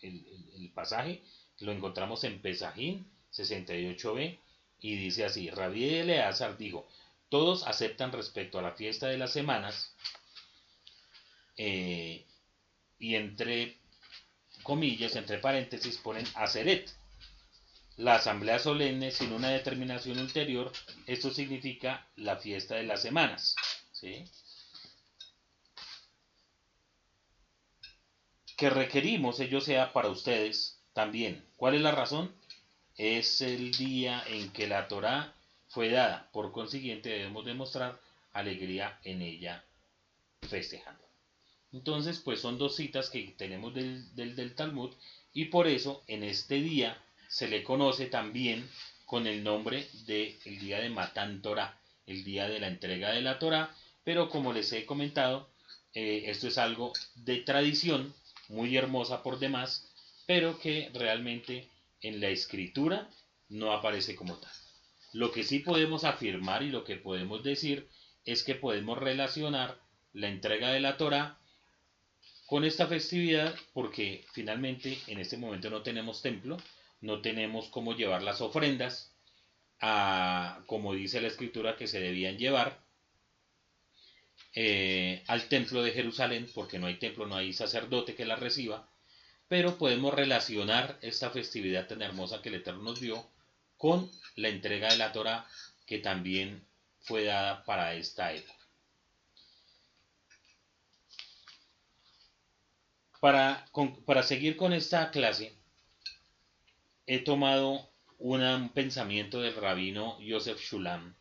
el, 0.00 0.70
pasaje, 0.72 1.24
lo 1.58 1.72
encontramos 1.72 2.22
en 2.22 2.40
Pesajín 2.40 3.04
68b, 3.32 4.38
y 4.80 4.96
dice 4.96 5.24
así, 5.24 5.50
Rabí 5.50 5.88
Eleazar 5.88 6.56
dijo, 6.56 6.86
todos 7.28 7.66
aceptan 7.66 8.12
respecto 8.12 8.58
a 8.58 8.62
la 8.62 8.72
fiesta 8.72 9.08
de 9.08 9.18
las 9.18 9.32
semanas, 9.32 9.94
eh, 11.56 12.24
y 12.98 13.14
entre 13.16 13.78
comillas, 14.62 15.16
entre 15.16 15.38
paréntesis, 15.38 15.98
ponen 15.98 16.26
Aseret. 16.34 16.90
La 17.96 18.14
asamblea 18.14 18.60
solemne 18.60 19.10
sin 19.10 19.32
una 19.32 19.50
determinación 19.50 20.18
ulterior, 20.18 20.70
esto 21.06 21.30
significa 21.32 22.06
la 22.14 22.36
fiesta 22.36 22.76
de 22.76 22.84
las 22.84 23.02
semanas. 23.02 23.56
Que 28.56 28.70
requerimos 28.70 29.40
ello 29.40 29.60
sea 29.60 29.92
para 29.92 30.10
ustedes 30.10 30.80
también. 30.92 31.44
¿Cuál 31.56 31.74
es 31.74 31.80
la 31.80 31.90
razón? 31.90 32.32
Es 32.98 33.40
el 33.40 33.72
día 33.72 34.22
en 34.26 34.52
que 34.52 34.66
la 34.66 34.88
Torah 34.88 35.32
fue 35.68 35.88
dada. 35.88 36.28
Por 36.32 36.52
consiguiente 36.52 37.08
debemos 37.08 37.46
demostrar 37.46 37.98
alegría 38.32 38.98
en 39.04 39.22
ella 39.22 39.64
festejando. 40.42 41.04
Entonces, 41.72 42.18
pues 42.18 42.40
son 42.40 42.58
dos 42.58 42.76
citas 42.76 43.08
que 43.08 43.34
tenemos 43.38 43.72
del, 43.74 44.14
del, 44.14 44.54
Talmud 44.54 44.94
y 45.32 45.46
por 45.46 45.66
eso 45.66 46.02
en 46.06 46.22
este 46.22 46.56
día 46.56 47.02
se 47.28 47.48
le 47.48 47.62
conoce 47.62 48.06
también 48.06 48.68
con 49.06 49.26
el 49.26 49.42
nombre 49.42 49.88
de 50.06 50.38
el 50.44 50.58
día 50.58 50.80
de 50.80 50.90
Matan 50.90 51.40
Torah, 51.40 51.78
el 52.06 52.24
día 52.24 52.48
de 52.48 52.60
la 52.60 52.68
entrega 52.68 53.12
de 53.12 53.22
la 53.22 53.38
Torah 53.38 53.74
pero 54.08 54.30
como 54.30 54.54
les 54.54 54.72
he 54.72 54.86
comentado, 54.86 55.50
eh, 55.92 56.22
esto 56.28 56.48
es 56.48 56.56
algo 56.56 56.94
de 57.14 57.42
tradición, 57.42 58.14
muy 58.48 58.74
hermosa 58.74 59.22
por 59.22 59.38
demás, 59.38 59.86
pero 60.24 60.58
que 60.58 60.90
realmente 60.94 61.68
en 62.02 62.20
la 62.20 62.28
escritura 62.28 63.08
no 63.48 63.72
aparece 63.72 64.14
como 64.14 64.36
tal. 64.36 64.52
Lo 65.12 65.32
que 65.32 65.42
sí 65.42 65.60
podemos 65.60 66.04
afirmar 66.04 66.62
y 66.62 66.70
lo 66.70 66.84
que 66.84 66.96
podemos 66.96 67.42
decir 67.42 67.88
es 68.24 68.42
que 68.42 68.54
podemos 68.54 68.98
relacionar 68.98 69.80
la 70.12 70.28
entrega 70.28 70.70
de 70.70 70.80
la 70.80 70.96
Torah 70.96 71.38
con 72.46 72.64
esta 72.64 72.86
festividad 72.86 73.54
porque 73.72 74.24
finalmente 74.32 74.98
en 75.06 75.18
este 75.18 75.36
momento 75.36 75.70
no 75.70 75.82
tenemos 75.82 76.22
templo, 76.22 76.56
no 77.00 77.20
tenemos 77.20 77.68
cómo 77.68 77.94
llevar 77.94 78.22
las 78.22 78.40
ofrendas 78.40 79.14
a, 79.80 80.62
como 80.66 80.94
dice 80.94 81.20
la 81.20 81.28
escritura 81.28 81.76
que 81.76 81.86
se 81.86 82.00
debían 82.00 82.38
llevar 82.38 82.80
eh, 84.54 85.22
al 85.26 85.48
templo 85.48 85.82
de 85.82 85.92
Jerusalén, 85.92 86.48
porque 86.54 86.78
no 86.78 86.86
hay 86.86 86.98
templo, 86.98 87.26
no 87.26 87.36
hay 87.36 87.52
sacerdote 87.52 88.14
que 88.14 88.24
la 88.24 88.36
reciba, 88.36 88.88
pero 89.48 89.78
podemos 89.78 90.12
relacionar 90.12 90.98
esta 91.00 91.30
festividad 91.30 91.86
tan 91.88 92.02
hermosa 92.02 92.42
que 92.42 92.50
el 92.50 92.56
Eterno 92.56 92.82
nos 92.82 93.00
dio 93.00 93.26
con 93.78 94.10
la 94.36 94.48
entrega 94.48 94.90
de 94.90 94.98
la 94.98 95.12
Torah 95.12 95.46
que 95.86 95.98
también 95.98 96.62
fue 97.00 97.24
dada 97.24 97.64
para 97.64 97.94
esta 97.94 98.32
época. 98.32 98.54
Para, 103.20 103.66
para 104.04 104.22
seguir 104.22 104.56
con 104.56 104.72
esta 104.72 105.10
clase, 105.10 105.52
he 107.06 107.18
tomado 107.20 107.90
un 108.18 108.68
pensamiento 108.74 109.40
del 109.40 109.56
rabino 109.56 110.20
Yosef 110.20 110.60
Shulam, 110.60 111.16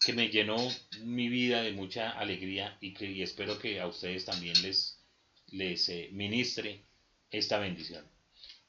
que 0.00 0.12
me 0.12 0.28
llenó 0.28 0.56
mi 1.02 1.28
vida 1.28 1.62
de 1.62 1.72
mucha 1.72 2.10
alegría 2.10 2.78
y 2.80 2.94
que 2.94 3.22
espero 3.22 3.58
que 3.58 3.80
a 3.80 3.86
ustedes 3.86 4.24
también 4.24 4.62
les, 4.62 5.02
les 5.48 5.88
eh, 5.88 6.08
ministre 6.12 6.87
esta 7.30 7.58
bendición. 7.58 8.04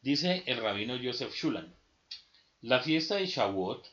Dice 0.01 0.43
el 0.45 0.57
rabino 0.57 0.97
Joseph 1.01 1.33
Shulan, 1.33 1.73
la 2.61 2.79
fiesta 2.79 3.15
de 3.15 3.25
Shavuot 3.25 3.87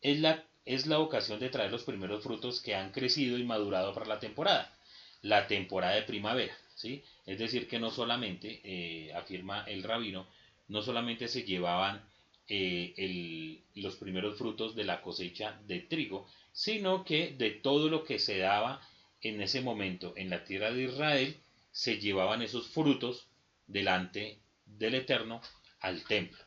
es 0.00 0.20
la, 0.20 0.44
es 0.64 0.86
la 0.86 0.98
ocasión 0.98 1.40
de 1.40 1.48
traer 1.48 1.70
los 1.70 1.84
primeros 1.84 2.22
frutos 2.22 2.60
que 2.60 2.74
han 2.74 2.92
crecido 2.92 3.38
y 3.38 3.44
madurado 3.44 3.94
para 3.94 4.06
la 4.06 4.20
temporada, 4.20 4.76
la 5.22 5.46
temporada 5.46 5.94
de 5.94 6.02
primavera. 6.02 6.56
¿sí? 6.74 7.02
Es 7.26 7.38
decir, 7.38 7.68
que 7.68 7.78
no 7.78 7.90
solamente, 7.90 8.60
eh, 8.64 9.12
afirma 9.14 9.64
el 9.64 9.82
rabino, 9.82 10.26
no 10.68 10.82
solamente 10.82 11.28
se 11.28 11.44
llevaban 11.44 12.04
eh, 12.48 13.62
los 13.74 13.96
primeros 13.96 14.38
frutos 14.38 14.76
de 14.76 14.84
la 14.84 15.02
cosecha 15.02 15.60
de 15.66 15.80
trigo, 15.80 16.28
sino 16.52 17.04
que 17.04 17.34
de 17.36 17.50
todo 17.50 17.88
lo 17.88 18.04
que 18.04 18.18
se 18.18 18.38
daba 18.38 18.80
en 19.20 19.40
ese 19.42 19.60
momento 19.60 20.12
en 20.16 20.30
la 20.30 20.44
tierra 20.44 20.72
de 20.72 20.84
Israel, 20.84 21.36
se 21.72 21.98
llevaban 21.98 22.42
esos 22.42 22.68
frutos 22.68 23.26
delante 23.66 24.40
del 24.64 24.94
Eterno 24.94 25.40
al 25.80 26.04
templo. 26.04 26.38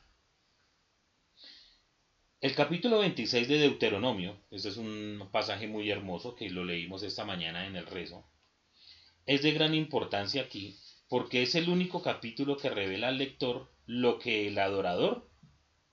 El 2.41 2.55
capítulo 2.55 2.99
26 2.99 3.47
de 3.47 3.57
Deuteronomio, 3.57 4.39
este 4.49 4.69
es 4.69 4.77
un 4.77 5.27
pasaje 5.31 5.67
muy 5.67 5.91
hermoso 5.91 6.35
que 6.35 6.49
lo 6.49 6.63
leímos 6.63 7.03
esta 7.03 7.25
mañana 7.25 7.67
en 7.67 7.75
el 7.75 7.85
rezo, 7.85 8.25
es 9.25 9.41
de 9.41 9.51
gran 9.51 9.75
importancia 9.75 10.43
aquí 10.43 10.77
porque 11.09 11.41
es 11.41 11.55
el 11.55 11.69
único 11.69 12.01
capítulo 12.01 12.55
que 12.55 12.69
revela 12.69 13.09
al 13.09 13.17
lector 13.17 13.69
lo 13.85 14.19
que 14.19 14.47
el 14.47 14.57
adorador 14.59 15.29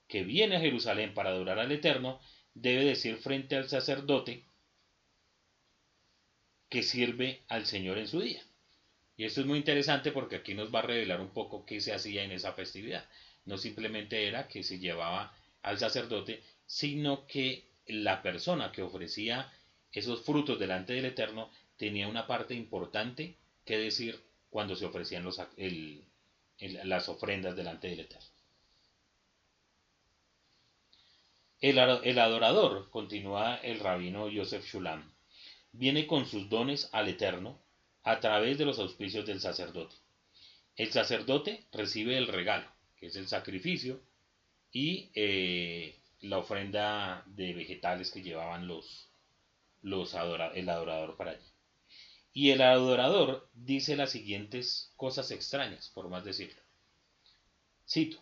que 0.07 0.23
viene 0.23 0.57
a 0.57 0.61
Jerusalén 0.61 1.15
para 1.15 1.31
adorar 1.31 1.59
al 1.59 1.73
Eterno 1.73 2.21
debe 2.55 2.85
decir 2.85 3.17
frente 3.17 3.57
al 3.57 3.69
sacerdote 3.69 4.45
que 6.69 6.83
sirve 6.83 7.45
al 7.49 7.67
Señor 7.67 7.99
en 7.99 8.09
su 8.09 8.21
día. 8.21 8.43
Y 9.17 9.25
esto 9.25 9.41
es 9.41 9.47
muy 9.47 9.59
interesante 9.59 10.13
porque 10.13 10.37
aquí 10.37 10.55
nos 10.55 10.75
va 10.75 10.81
a 10.81 10.83
revelar 10.83 11.21
un 11.21 11.31
poco 11.31 11.65
qué 11.65 11.81
se 11.81 11.95
hacía 11.95 12.23
en 12.23 12.33
esa 12.33 12.53
festividad. 12.53 13.09
No 13.47 13.57
simplemente 13.57 14.29
era 14.29 14.47
que 14.47 14.63
se 14.63 14.79
llevaba 14.79 15.35
al 15.63 15.79
sacerdote, 15.79 16.43
sino 16.67 17.27
que 17.27 17.65
la 17.87 18.23
persona 18.23 18.73
que 18.73 18.83
ofrecía 18.83 19.51
esos 19.93 20.23
frutos 20.23 20.59
delante 20.59 20.93
del 20.93 21.07
Eterno 21.07 21.51
tenía 21.77 22.09
una 22.09 22.27
parte 22.27 22.55
importante 22.55 23.37
que 23.65 23.79
decir 23.79 24.23
cuando 24.51 24.77
se 24.77 24.85
ofrecían 24.85 25.27
las 26.59 27.09
ofrendas 27.09 27.57
delante 27.57 27.89
del 27.89 28.01
Eterno. 28.01 28.27
El, 31.61 31.79
el 31.79 32.19
adorador, 32.19 32.91
continúa 32.91 33.57
el 33.57 33.81
rabino 33.81 34.29
Yosef 34.29 34.67
Shulam, 34.67 35.11
viene 35.73 36.07
con 36.07 36.27
sus 36.27 36.51
dones 36.51 36.91
al 36.93 37.09
Eterno 37.09 37.59
a 38.07 38.21
través 38.21 38.57
de 38.57 38.65
los 38.65 38.79
auspicios 38.79 39.27
del 39.27 39.41
sacerdote. 39.41 39.97
El 40.77 40.93
sacerdote 40.93 41.67
recibe 41.73 42.17
el 42.17 42.29
regalo, 42.29 42.71
que 42.97 43.07
es 43.07 43.17
el 43.17 43.27
sacrificio, 43.27 44.01
y 44.71 45.11
eh, 45.15 45.99
la 46.21 46.39
ofrenda 46.39 47.25
de 47.27 47.53
vegetales 47.53 48.13
que 48.13 48.23
llevaban 48.23 48.69
los, 48.69 49.09
los 49.83 50.15
el 50.55 50.69
adorador 50.69 51.17
para 51.17 51.33
allí. 51.33 51.47
Y 52.33 52.51
el 52.51 52.63
adorador 52.63 53.51
dice 53.55 53.97
las 53.97 54.13
siguientes 54.13 54.93
cosas 54.95 55.33
extrañas, 55.33 55.91
por 55.93 56.09
más 56.09 56.25
decirlo. 56.25 56.63
Cito. 57.89 58.19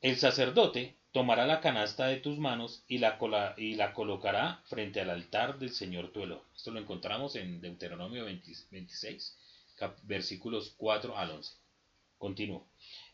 El 0.00 0.16
sacerdote 0.16 0.96
tomará 1.12 1.46
la 1.46 1.60
canasta 1.60 2.06
de 2.06 2.16
tus 2.16 2.38
manos 2.38 2.84
y 2.88 2.98
la, 2.98 3.18
y 3.58 3.74
la 3.74 3.92
colocará 3.92 4.62
frente 4.64 5.00
al 5.00 5.10
altar 5.10 5.58
del 5.58 5.70
Señor 5.70 6.10
tu 6.10 6.22
Esto 6.56 6.70
lo 6.70 6.80
encontramos 6.80 7.36
en 7.36 7.60
Deuteronomio 7.60 8.24
26, 8.24 9.36
versículos 10.04 10.74
4 10.78 11.16
al 11.16 11.30
11. 11.32 11.52
Continúo. 12.16 12.66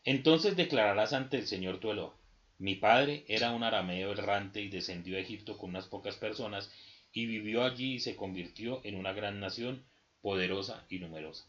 Entonces 0.05 0.55
declararás 0.55 1.11
ante 1.11 1.37
el 1.37 1.47
Señor 1.47 1.79
tu 1.79 2.13
Mi 2.57 2.75
padre 2.75 3.25
era 3.27 3.51
un 3.51 3.63
arameo 3.63 4.13
errante 4.13 4.61
y 4.61 4.69
descendió 4.69 5.17
a 5.17 5.21
Egipto 5.21 5.57
con 5.57 5.71
unas 5.71 5.87
pocas 5.87 6.15
personas 6.15 6.71
y 7.11 7.25
vivió 7.25 7.63
allí 7.63 7.95
y 7.95 7.99
se 7.99 8.15
convirtió 8.15 8.81
en 8.85 8.95
una 8.95 9.11
gran 9.11 9.39
nación 9.41 9.83
poderosa 10.21 10.85
y 10.89 10.99
numerosa. 10.99 11.45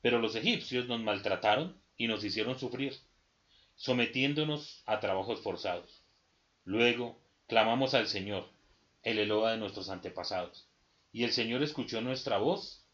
Pero 0.00 0.20
los 0.20 0.36
egipcios 0.36 0.86
nos 0.86 1.00
maltrataron 1.00 1.76
y 1.96 2.06
nos 2.06 2.24
hicieron 2.24 2.58
sufrir 2.58 2.94
sometiéndonos 3.76 4.82
a 4.86 5.00
trabajos 5.00 5.40
forzados. 5.40 6.02
Luego 6.64 7.20
clamamos 7.46 7.94
al 7.94 8.08
Señor, 8.08 8.48
el 9.02 9.18
Eloa 9.18 9.52
de 9.52 9.58
nuestros 9.58 9.90
antepasados, 9.90 10.66
y 11.12 11.24
el 11.24 11.32
Señor 11.32 11.62
escuchó 11.62 12.00
nuestra 12.00 12.38
voz 12.38 12.84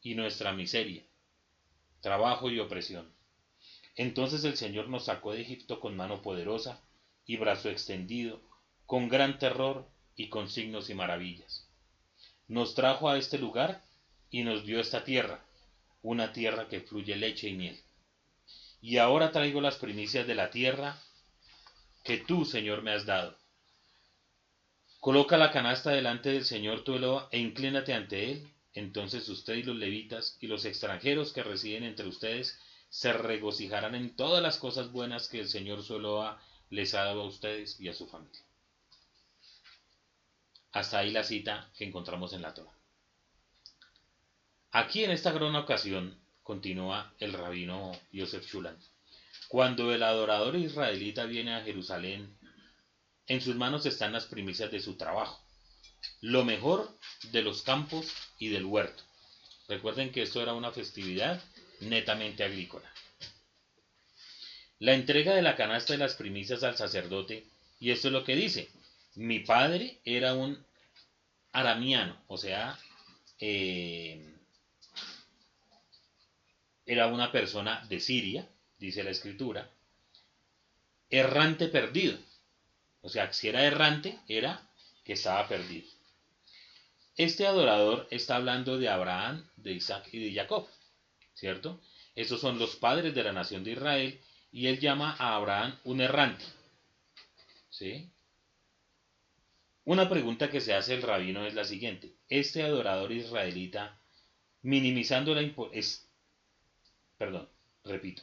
y 0.00 0.14
nuestra 0.14 0.52
miseria, 0.52 1.04
trabajo 2.00 2.50
y 2.50 2.58
opresión. 2.60 3.12
Entonces 3.96 4.44
el 4.44 4.56
Señor 4.56 4.88
nos 4.88 5.06
sacó 5.06 5.32
de 5.32 5.42
Egipto 5.42 5.80
con 5.80 5.96
mano 5.96 6.22
poderosa 6.22 6.80
y 7.26 7.36
brazo 7.36 7.68
extendido, 7.68 8.40
con 8.86 9.08
gran 9.08 9.38
terror 9.38 9.86
y 10.16 10.28
con 10.28 10.48
signos 10.48 10.88
y 10.88 10.94
maravillas. 10.94 11.68
Nos 12.46 12.74
trajo 12.74 13.08
a 13.08 13.18
este 13.18 13.38
lugar 13.38 13.84
y 14.30 14.44
nos 14.44 14.64
dio 14.64 14.80
esta 14.80 15.04
tierra, 15.04 15.44
una 16.00 16.32
tierra 16.32 16.68
que 16.68 16.80
fluye 16.80 17.16
leche 17.16 17.48
y 17.48 17.54
miel 17.54 17.82
y 18.80 18.98
ahora 18.98 19.32
traigo 19.32 19.60
las 19.60 19.76
primicias 19.76 20.26
de 20.26 20.34
la 20.34 20.50
tierra 20.50 20.96
que 22.04 22.18
tú, 22.18 22.44
Señor, 22.44 22.82
me 22.82 22.92
has 22.92 23.06
dado. 23.06 23.36
Coloca 25.00 25.36
la 25.36 25.50
canasta 25.50 25.90
delante 25.90 26.30
del 26.30 26.44
Señor 26.44 26.82
tu 26.82 26.94
e 27.30 27.38
inclínate 27.38 27.94
ante 27.94 28.32
él. 28.32 28.52
Entonces 28.74 29.28
usted 29.28 29.54
y 29.54 29.62
los 29.62 29.76
levitas 29.76 30.36
y 30.40 30.46
los 30.46 30.64
extranjeros 30.64 31.32
que 31.32 31.42
residen 31.42 31.82
entre 31.82 32.06
ustedes 32.06 32.58
se 32.88 33.12
regocijarán 33.12 33.94
en 33.94 34.14
todas 34.14 34.42
las 34.42 34.58
cosas 34.58 34.92
buenas 34.92 35.28
que 35.28 35.40
el 35.40 35.48
Señor 35.48 35.82
su 35.82 35.98
les 36.70 36.94
ha 36.94 37.04
dado 37.04 37.22
a 37.22 37.26
ustedes 37.26 37.80
y 37.80 37.88
a 37.88 37.94
su 37.94 38.06
familia. 38.06 38.42
Hasta 40.72 40.98
ahí 40.98 41.10
la 41.10 41.24
cita 41.24 41.70
que 41.76 41.84
encontramos 41.84 42.32
en 42.32 42.42
la 42.42 42.54
Torah. 42.54 42.72
Aquí 44.70 45.02
en 45.02 45.10
esta 45.10 45.32
gran 45.32 45.54
ocasión 45.56 46.18
continúa 46.48 47.12
el 47.18 47.34
rabino 47.34 47.92
Yosef 48.10 48.50
Shulam. 48.50 48.74
Cuando 49.48 49.92
el 49.92 50.02
adorador 50.02 50.56
israelita 50.56 51.26
viene 51.26 51.54
a 51.54 51.60
Jerusalén, 51.60 52.34
en 53.26 53.42
sus 53.42 53.54
manos 53.54 53.84
están 53.84 54.14
las 54.14 54.24
primicias 54.24 54.70
de 54.70 54.80
su 54.80 54.96
trabajo, 54.96 55.38
lo 56.22 56.46
mejor 56.46 56.90
de 57.32 57.42
los 57.42 57.60
campos 57.60 58.14
y 58.38 58.48
del 58.48 58.64
huerto. 58.64 59.02
Recuerden 59.68 60.10
que 60.10 60.22
esto 60.22 60.40
era 60.40 60.54
una 60.54 60.72
festividad 60.72 61.38
netamente 61.80 62.44
agrícola. 62.44 62.90
La 64.78 64.94
entrega 64.94 65.34
de 65.34 65.42
la 65.42 65.54
canasta 65.54 65.92
de 65.92 65.98
las 65.98 66.14
primicias 66.14 66.62
al 66.62 66.78
sacerdote, 66.78 67.46
y 67.78 67.90
esto 67.90 68.08
es 68.08 68.12
lo 68.12 68.24
que 68.24 68.36
dice, 68.36 68.70
mi 69.16 69.40
padre 69.40 70.00
era 70.02 70.32
un 70.32 70.64
aramiano, 71.52 72.18
o 72.26 72.38
sea, 72.38 72.78
eh, 73.38 74.37
era 76.88 77.06
una 77.06 77.30
persona 77.30 77.84
de 77.90 78.00
Siria, 78.00 78.48
dice 78.78 79.04
la 79.04 79.10
escritura, 79.10 79.70
errante 81.10 81.68
perdido. 81.68 82.18
O 83.02 83.10
sea, 83.10 83.30
si 83.32 83.48
era 83.48 83.62
errante, 83.64 84.18
era 84.26 84.66
que 85.04 85.12
estaba 85.12 85.46
perdido. 85.46 85.86
Este 87.14 87.46
adorador 87.46 88.08
está 88.10 88.36
hablando 88.36 88.78
de 88.78 88.88
Abraham, 88.88 89.46
de 89.56 89.72
Isaac 89.72 90.08
y 90.12 90.24
de 90.24 90.34
Jacob, 90.34 90.66
¿cierto? 91.34 91.78
Estos 92.14 92.40
son 92.40 92.58
los 92.58 92.76
padres 92.76 93.14
de 93.14 93.22
la 93.22 93.32
nación 93.32 93.64
de 93.64 93.72
Israel 93.72 94.20
y 94.50 94.68
él 94.68 94.80
llama 94.80 95.14
a 95.18 95.36
Abraham 95.36 95.78
un 95.84 96.00
errante. 96.00 96.44
¿Sí? 97.68 98.10
Una 99.84 100.08
pregunta 100.08 100.50
que 100.50 100.62
se 100.62 100.72
hace 100.72 100.94
el 100.94 101.02
rabino 101.02 101.44
es 101.46 101.54
la 101.54 101.64
siguiente. 101.64 102.14
Este 102.30 102.62
adorador 102.62 103.12
israelita, 103.12 104.00
minimizando 104.62 105.34
la, 105.34 105.42
perdón, 107.18 107.48
repito, 107.84 108.22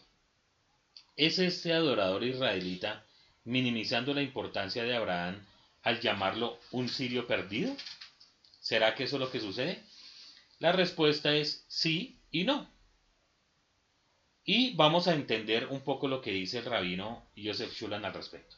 ¿es 1.15 1.37
este 1.37 1.73
adorador 1.73 2.23
israelita 2.23 3.05
minimizando 3.43 4.13
la 4.13 4.21
importancia 4.21 4.83
de 4.83 4.95
Abraham 4.95 5.45
al 5.83 5.99
llamarlo 5.99 6.57
un 6.71 6.89
sirio 6.89 7.27
perdido? 7.27 7.75
¿Será 8.59 8.95
que 8.95 9.03
eso 9.03 9.17
es 9.17 9.19
lo 9.19 9.29
que 9.29 9.39
sucede? 9.39 9.83
La 10.59 10.71
respuesta 10.71 11.35
es 11.35 11.65
sí 11.67 12.17
y 12.31 12.45
no. 12.45 12.67
Y 14.45 14.75
vamos 14.75 15.07
a 15.07 15.13
entender 15.13 15.67
un 15.67 15.81
poco 15.81 16.07
lo 16.07 16.21
que 16.21 16.31
dice 16.31 16.59
el 16.59 16.65
rabino 16.65 17.23
Joseph 17.35 17.73
Shulan 17.73 18.05
al 18.05 18.13
respecto. 18.13 18.55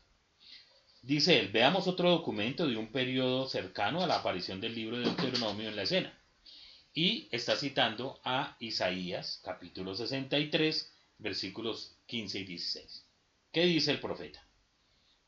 Dice 1.02 1.40
él, 1.40 1.50
veamos 1.50 1.88
otro 1.88 2.10
documento 2.10 2.68
de 2.68 2.76
un 2.76 2.88
periodo 2.88 3.48
cercano 3.48 4.04
a 4.04 4.08
la 4.08 4.18
aparición 4.18 4.60
del 4.60 4.76
libro 4.76 4.98
de 4.98 5.06
Deuteronomio 5.06 5.70
en 5.70 5.76
la 5.76 5.84
escena. 5.84 6.17
Y 7.00 7.28
está 7.30 7.56
citando 7.56 8.20
a 8.24 8.58
Isaías 8.60 9.40
capítulo 9.44 9.94
63 9.94 10.92
versículos 11.20 11.96
15 12.08 12.40
y 12.40 12.44
16. 12.46 13.06
¿Qué 13.52 13.68
dice 13.68 13.92
el 13.92 14.00
profeta? 14.00 14.44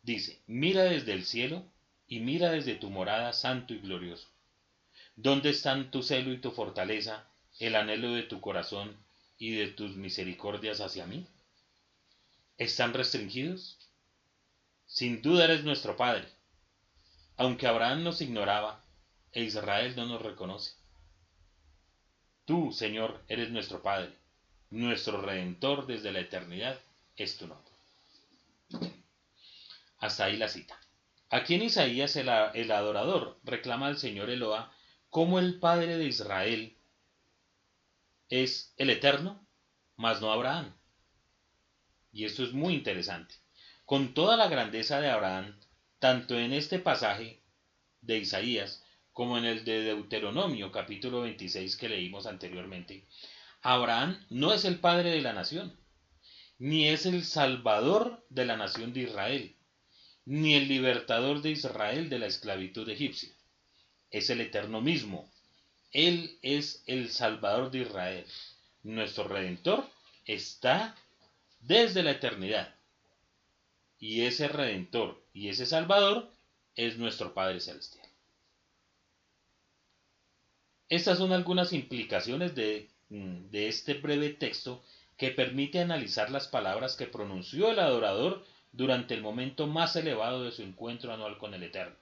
Dice, 0.01 0.41
mira 0.47 0.86
desde 0.86 1.13
el 1.13 1.25
cielo 1.25 1.63
y 2.08 2.21
mira 2.21 2.49
desde 2.49 2.73
tu 2.73 2.89
morada 2.89 3.34
santo 3.34 3.75
y 3.75 3.82
glorioso. 3.82 4.27
¿Dónde 5.15 5.51
están 5.51 5.91
tu 5.91 6.01
celo 6.01 6.34
y 6.34 6.39
tu 6.39 6.49
fortaleza, 6.49 7.29
el 7.60 7.75
anhelo 7.75 8.13
de 8.13 8.23
tu 8.23 8.41
corazón 8.41 8.97
y 9.38 9.51
de 9.51 9.67
tus 9.67 9.95
misericordias 9.95 10.82
hacia 10.82 11.05
mí? 11.05 11.27
¿Están 12.58 12.95
restringidos? 12.95 13.77
Sin 14.88 15.21
duda 15.21 15.45
eres 15.45 15.63
nuestro 15.63 15.95
Padre, 15.95 16.27
aunque 17.38 17.67
Abraham 17.67 18.01
nos 18.01 18.21
ignoraba 18.21 18.84
e 19.32 19.43
Israel 19.43 19.95
no 19.95 20.08
nos 20.08 20.23
reconoce. 20.23 20.78
Tú, 22.49 22.71
Señor, 22.71 23.21
eres 23.27 23.51
nuestro 23.51 23.83
Padre, 23.83 24.12
nuestro 24.71 25.21
Redentor 25.21 25.85
desde 25.85 26.12
la 26.12 26.21
eternidad 26.21 26.79
es 27.15 27.38
tu 27.38 27.45
nombre. 27.45 27.71
Hasta 29.99 30.25
ahí 30.25 30.35
la 30.35 30.47
cita. 30.47 30.75
Aquí 31.29 31.53
en 31.53 31.62
Isaías 31.62 32.15
el, 32.15 32.27
adorador 32.71 33.39
reclama 33.43 33.85
al 33.85 33.99
Señor 33.99 34.31
Eloa 34.31 34.73
como 35.12 35.38
el 35.38 35.59
Padre 35.59 35.97
de 35.97 36.05
Israel 36.05 36.75
es 38.29 38.73
el 38.77 38.89
Eterno, 38.89 39.45
mas 39.95 40.19
no 40.19 40.31
Abraham. 40.31 40.73
Y 42.12 42.25
esto 42.25 42.43
es 42.43 42.51
muy 42.51 42.73
interesante. 42.73 43.35
con 43.85 44.15
toda 44.15 44.35
la 44.38 44.47
grandeza 44.47 44.99
de 44.99 45.12
Abraham, 45.12 45.55
tanto 45.99 46.33
en 46.39 46.53
este 46.53 46.79
pasaje 46.79 47.43
de 48.01 48.17
Isaías 48.17 48.83
como 49.19 49.38
en 49.38 49.43
el 49.43 49.65
de 49.65 49.84
Deuteronomio 49.84 50.71
capítulo 50.71 51.19
26 51.19 51.75
que 51.75 51.89
leímos 51.89 52.25
anteriormente, 52.25 53.03
Abraham 53.62 54.25
no 54.29 54.53
es 54.53 54.63
el 54.63 54.79
padre 54.79 55.12
de 55.12 55.19
la 55.19 55.34
nación, 55.34 55.77
ni 56.58 56.88
es 56.88 57.05
el 57.05 57.25
salvador 57.25 58.25
de 58.29 58.45
la 58.45 58.55
nación 58.55 58.93
de 58.93 59.01
Israel, 59.01 59.58
ni 60.23 60.53
el 60.53 60.69
libertador 60.69 61.41
de 61.41 61.49
Israel 61.49 62.08
de 62.08 62.17
la 62.17 62.27
esclavitud 62.27 62.88
egipcia. 62.88 63.27
Es 64.10 64.29
el 64.29 64.39
eterno 64.39 64.79
mismo. 64.79 65.29
Él 65.91 66.39
es 66.41 66.82
el 66.88 67.10
salvador 67.10 67.71
de 67.71 67.79
Israel. 67.79 68.25
Nuestro 68.84 69.27
redentor 69.27 69.86
está 70.23 70.95
desde 71.60 72.03
la 72.03 72.12
eternidad. 72.12 72.73
Y 73.99 74.21
ese 74.21 74.47
redentor 74.47 75.21
y 75.34 75.49
ese 75.49 75.65
salvador 75.65 76.32
es 76.77 76.97
nuestro 76.97 77.34
Padre 77.34 77.60
Celestial. 77.60 78.09
Estas 80.89 81.19
son 81.19 81.32
algunas 81.32 81.71
implicaciones 81.71 82.56
de, 82.56 82.89
mm, 83.10 83.52
de 83.52 83.67
este 83.67 83.93
breve 83.93 84.30
texto 84.30 84.84
que 85.17 85.32
permite 85.32 85.80
analizar 85.80 86.32
las 86.32 86.47
palabras 86.47 86.95
que 86.95 87.06
pronunció 87.06 87.69
el 87.71 87.80
adorador 87.80 88.43
durante 88.71 89.13
el 89.13 89.21
momento 89.21 89.67
más 89.67 89.95
elevado 89.95 90.43
de 90.43 90.52
su 90.52 90.63
encuentro 90.63 91.13
anual 91.13 91.38
con 91.38 91.54
el 91.54 91.63
Eterno, 91.63 91.95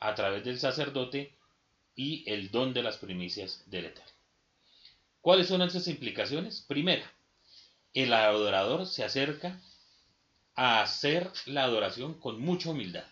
a 0.00 0.14
través 0.14 0.44
del 0.44 0.58
sacerdote 0.58 1.32
y 1.94 2.24
el 2.30 2.50
don 2.50 2.72
de 2.72 2.82
las 2.82 2.96
primicias 2.96 3.62
del 3.66 3.86
Eterno. 3.86 4.10
¿Cuáles 5.20 5.48
son 5.48 5.62
esas 5.62 5.86
implicaciones? 5.86 6.64
Primera, 6.66 7.12
el 7.92 8.12
adorador 8.12 8.86
se 8.86 9.04
acerca 9.04 9.60
a 10.54 10.82
hacer 10.82 11.30
la 11.46 11.64
adoración 11.64 12.14
con 12.14 12.40
mucha 12.40 12.70
humildad. 12.70 13.04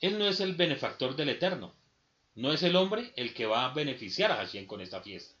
Él 0.00 0.18
no 0.18 0.26
es 0.26 0.40
el 0.40 0.56
benefactor 0.56 1.14
del 1.14 1.28
Eterno, 1.28 1.72
no 2.34 2.52
es 2.52 2.62
el 2.62 2.76
hombre 2.76 3.12
el 3.16 3.34
que 3.34 3.46
va 3.46 3.66
a 3.66 3.74
beneficiar 3.74 4.30
a 4.30 4.36
Hashem 4.36 4.66
con 4.66 4.80
esta 4.80 5.02
fiesta. 5.02 5.34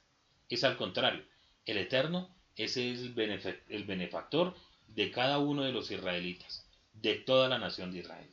Es 0.48 0.64
al 0.64 0.76
contrario, 0.76 1.24
el 1.64 1.78
Eterno 1.78 2.34
es 2.56 2.76
el 2.76 3.84
benefactor 3.86 4.54
de 4.88 5.10
cada 5.10 5.38
uno 5.38 5.62
de 5.62 5.72
los 5.72 5.90
israelitas, 5.90 6.66
de 6.92 7.14
toda 7.14 7.48
la 7.48 7.58
nación 7.58 7.92
de 7.92 8.00
Israel. 8.00 8.30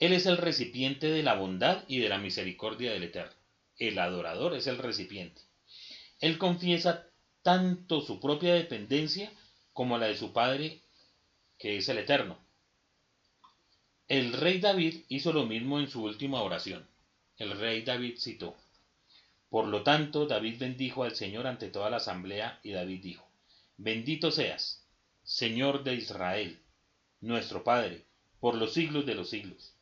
Él 0.00 0.14
es 0.14 0.26
el 0.26 0.38
recipiente 0.38 1.10
de 1.10 1.22
la 1.22 1.34
bondad 1.34 1.84
y 1.86 1.98
de 1.98 2.08
la 2.08 2.18
misericordia 2.18 2.90
del 2.92 3.04
Eterno. 3.04 3.34
El 3.76 3.98
adorador 3.98 4.54
es 4.54 4.66
el 4.66 4.78
recipiente. 4.78 5.42
Él 6.20 6.38
confiesa 6.38 7.06
tanto 7.42 8.00
su 8.00 8.18
propia 8.18 8.54
dependencia 8.54 9.30
como 9.72 9.98
la 9.98 10.06
de 10.06 10.16
su 10.16 10.32
Padre, 10.32 10.80
que 11.58 11.76
es 11.76 11.88
el 11.88 11.98
Eterno. 11.98 12.38
El 14.10 14.32
rey 14.32 14.58
David 14.58 15.04
hizo 15.08 15.32
lo 15.32 15.46
mismo 15.46 15.78
en 15.78 15.88
su 15.88 16.02
última 16.02 16.42
oración. 16.42 16.84
El 17.38 17.56
rey 17.56 17.82
David 17.82 18.18
citó, 18.18 18.56
por 19.48 19.68
lo 19.68 19.84
tanto, 19.84 20.26
David 20.26 20.58
bendijo 20.58 21.04
al 21.04 21.14
Señor 21.14 21.46
ante 21.46 21.68
toda 21.68 21.90
la 21.90 21.98
asamblea 21.98 22.58
y 22.64 22.72
David 22.72 23.04
dijo, 23.04 23.24
Bendito 23.76 24.32
seas, 24.32 24.84
Señor 25.22 25.84
de 25.84 25.94
Israel, 25.94 26.58
nuestro 27.20 27.62
Padre, 27.62 28.04
por 28.40 28.56
los 28.56 28.72
siglos 28.72 29.06
de 29.06 29.14
los 29.14 29.30
siglos. 29.30 29.74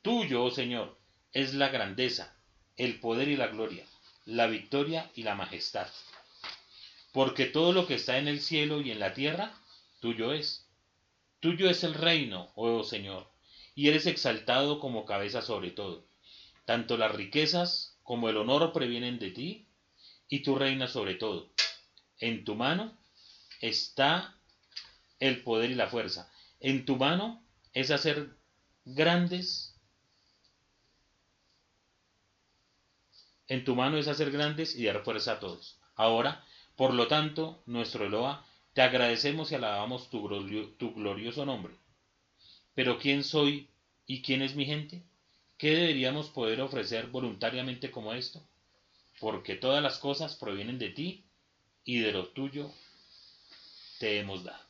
Tuyo, 0.00 0.44
oh 0.44 0.50
Señor, 0.50 0.96
es 1.34 1.52
la 1.52 1.68
grandeza, 1.68 2.34
el 2.78 2.98
poder 3.00 3.28
y 3.28 3.36
la 3.36 3.48
gloria, 3.48 3.84
la 4.24 4.46
victoria 4.46 5.10
y 5.14 5.24
la 5.24 5.34
majestad. 5.34 5.88
Porque 7.12 7.44
todo 7.44 7.74
lo 7.74 7.86
que 7.86 7.96
está 7.96 8.16
en 8.16 8.28
el 8.28 8.40
cielo 8.40 8.80
y 8.80 8.92
en 8.92 8.98
la 8.98 9.12
tierra, 9.12 9.52
tuyo 10.00 10.32
es. 10.32 10.66
Tuyo 11.40 11.68
es 11.68 11.84
el 11.84 11.92
reino, 11.92 12.50
oh 12.54 12.82
Señor, 12.82 13.33
y 13.74 13.88
eres 13.88 14.06
exaltado 14.06 14.78
como 14.80 15.04
cabeza 15.04 15.42
sobre 15.42 15.70
todo. 15.70 16.06
Tanto 16.64 16.96
las 16.96 17.14
riquezas 17.14 17.98
como 18.02 18.28
el 18.28 18.36
honor 18.36 18.72
previenen 18.72 19.18
de 19.18 19.30
ti, 19.30 19.68
y 20.28 20.40
tú 20.40 20.56
reinas 20.56 20.92
sobre 20.92 21.14
todo. 21.14 21.50
En 22.18 22.44
tu 22.44 22.54
mano 22.54 22.96
está 23.60 24.36
el 25.20 25.42
poder 25.42 25.70
y 25.70 25.74
la 25.74 25.88
fuerza. 25.88 26.30
En 26.60 26.84
tu 26.84 26.96
mano 26.96 27.42
es 27.72 27.90
hacer 27.90 28.36
grandes. 28.84 29.76
En 33.48 33.64
tu 33.64 33.74
mano 33.74 33.98
es 33.98 34.08
hacer 34.08 34.30
grandes 34.30 34.74
y 34.74 34.84
dar 34.84 35.04
fuerza 35.04 35.32
a 35.32 35.40
todos. 35.40 35.78
Ahora, 35.94 36.44
por 36.76 36.94
lo 36.94 37.06
tanto, 37.08 37.62
nuestro 37.66 38.06
Eloa, 38.06 38.44
te 38.72 38.82
agradecemos 38.82 39.52
y 39.52 39.54
alabamos 39.54 40.10
tu, 40.10 40.28
tu 40.78 40.94
glorioso 40.94 41.44
nombre. 41.44 41.74
Pero 42.74 42.98
¿quién 42.98 43.24
soy 43.24 43.68
y 44.06 44.22
quién 44.22 44.42
es 44.42 44.54
mi 44.54 44.66
gente? 44.66 45.02
¿Qué 45.58 45.70
deberíamos 45.70 46.28
poder 46.28 46.60
ofrecer 46.60 47.06
voluntariamente 47.06 47.90
como 47.90 48.12
esto? 48.12 48.42
Porque 49.20 49.54
todas 49.54 49.82
las 49.82 49.98
cosas 49.98 50.34
provienen 50.34 50.78
de 50.78 50.90
ti 50.90 51.24
y 51.84 52.00
de 52.00 52.12
lo 52.12 52.28
tuyo 52.28 52.70
te 53.98 54.18
hemos 54.18 54.42
dado. 54.42 54.62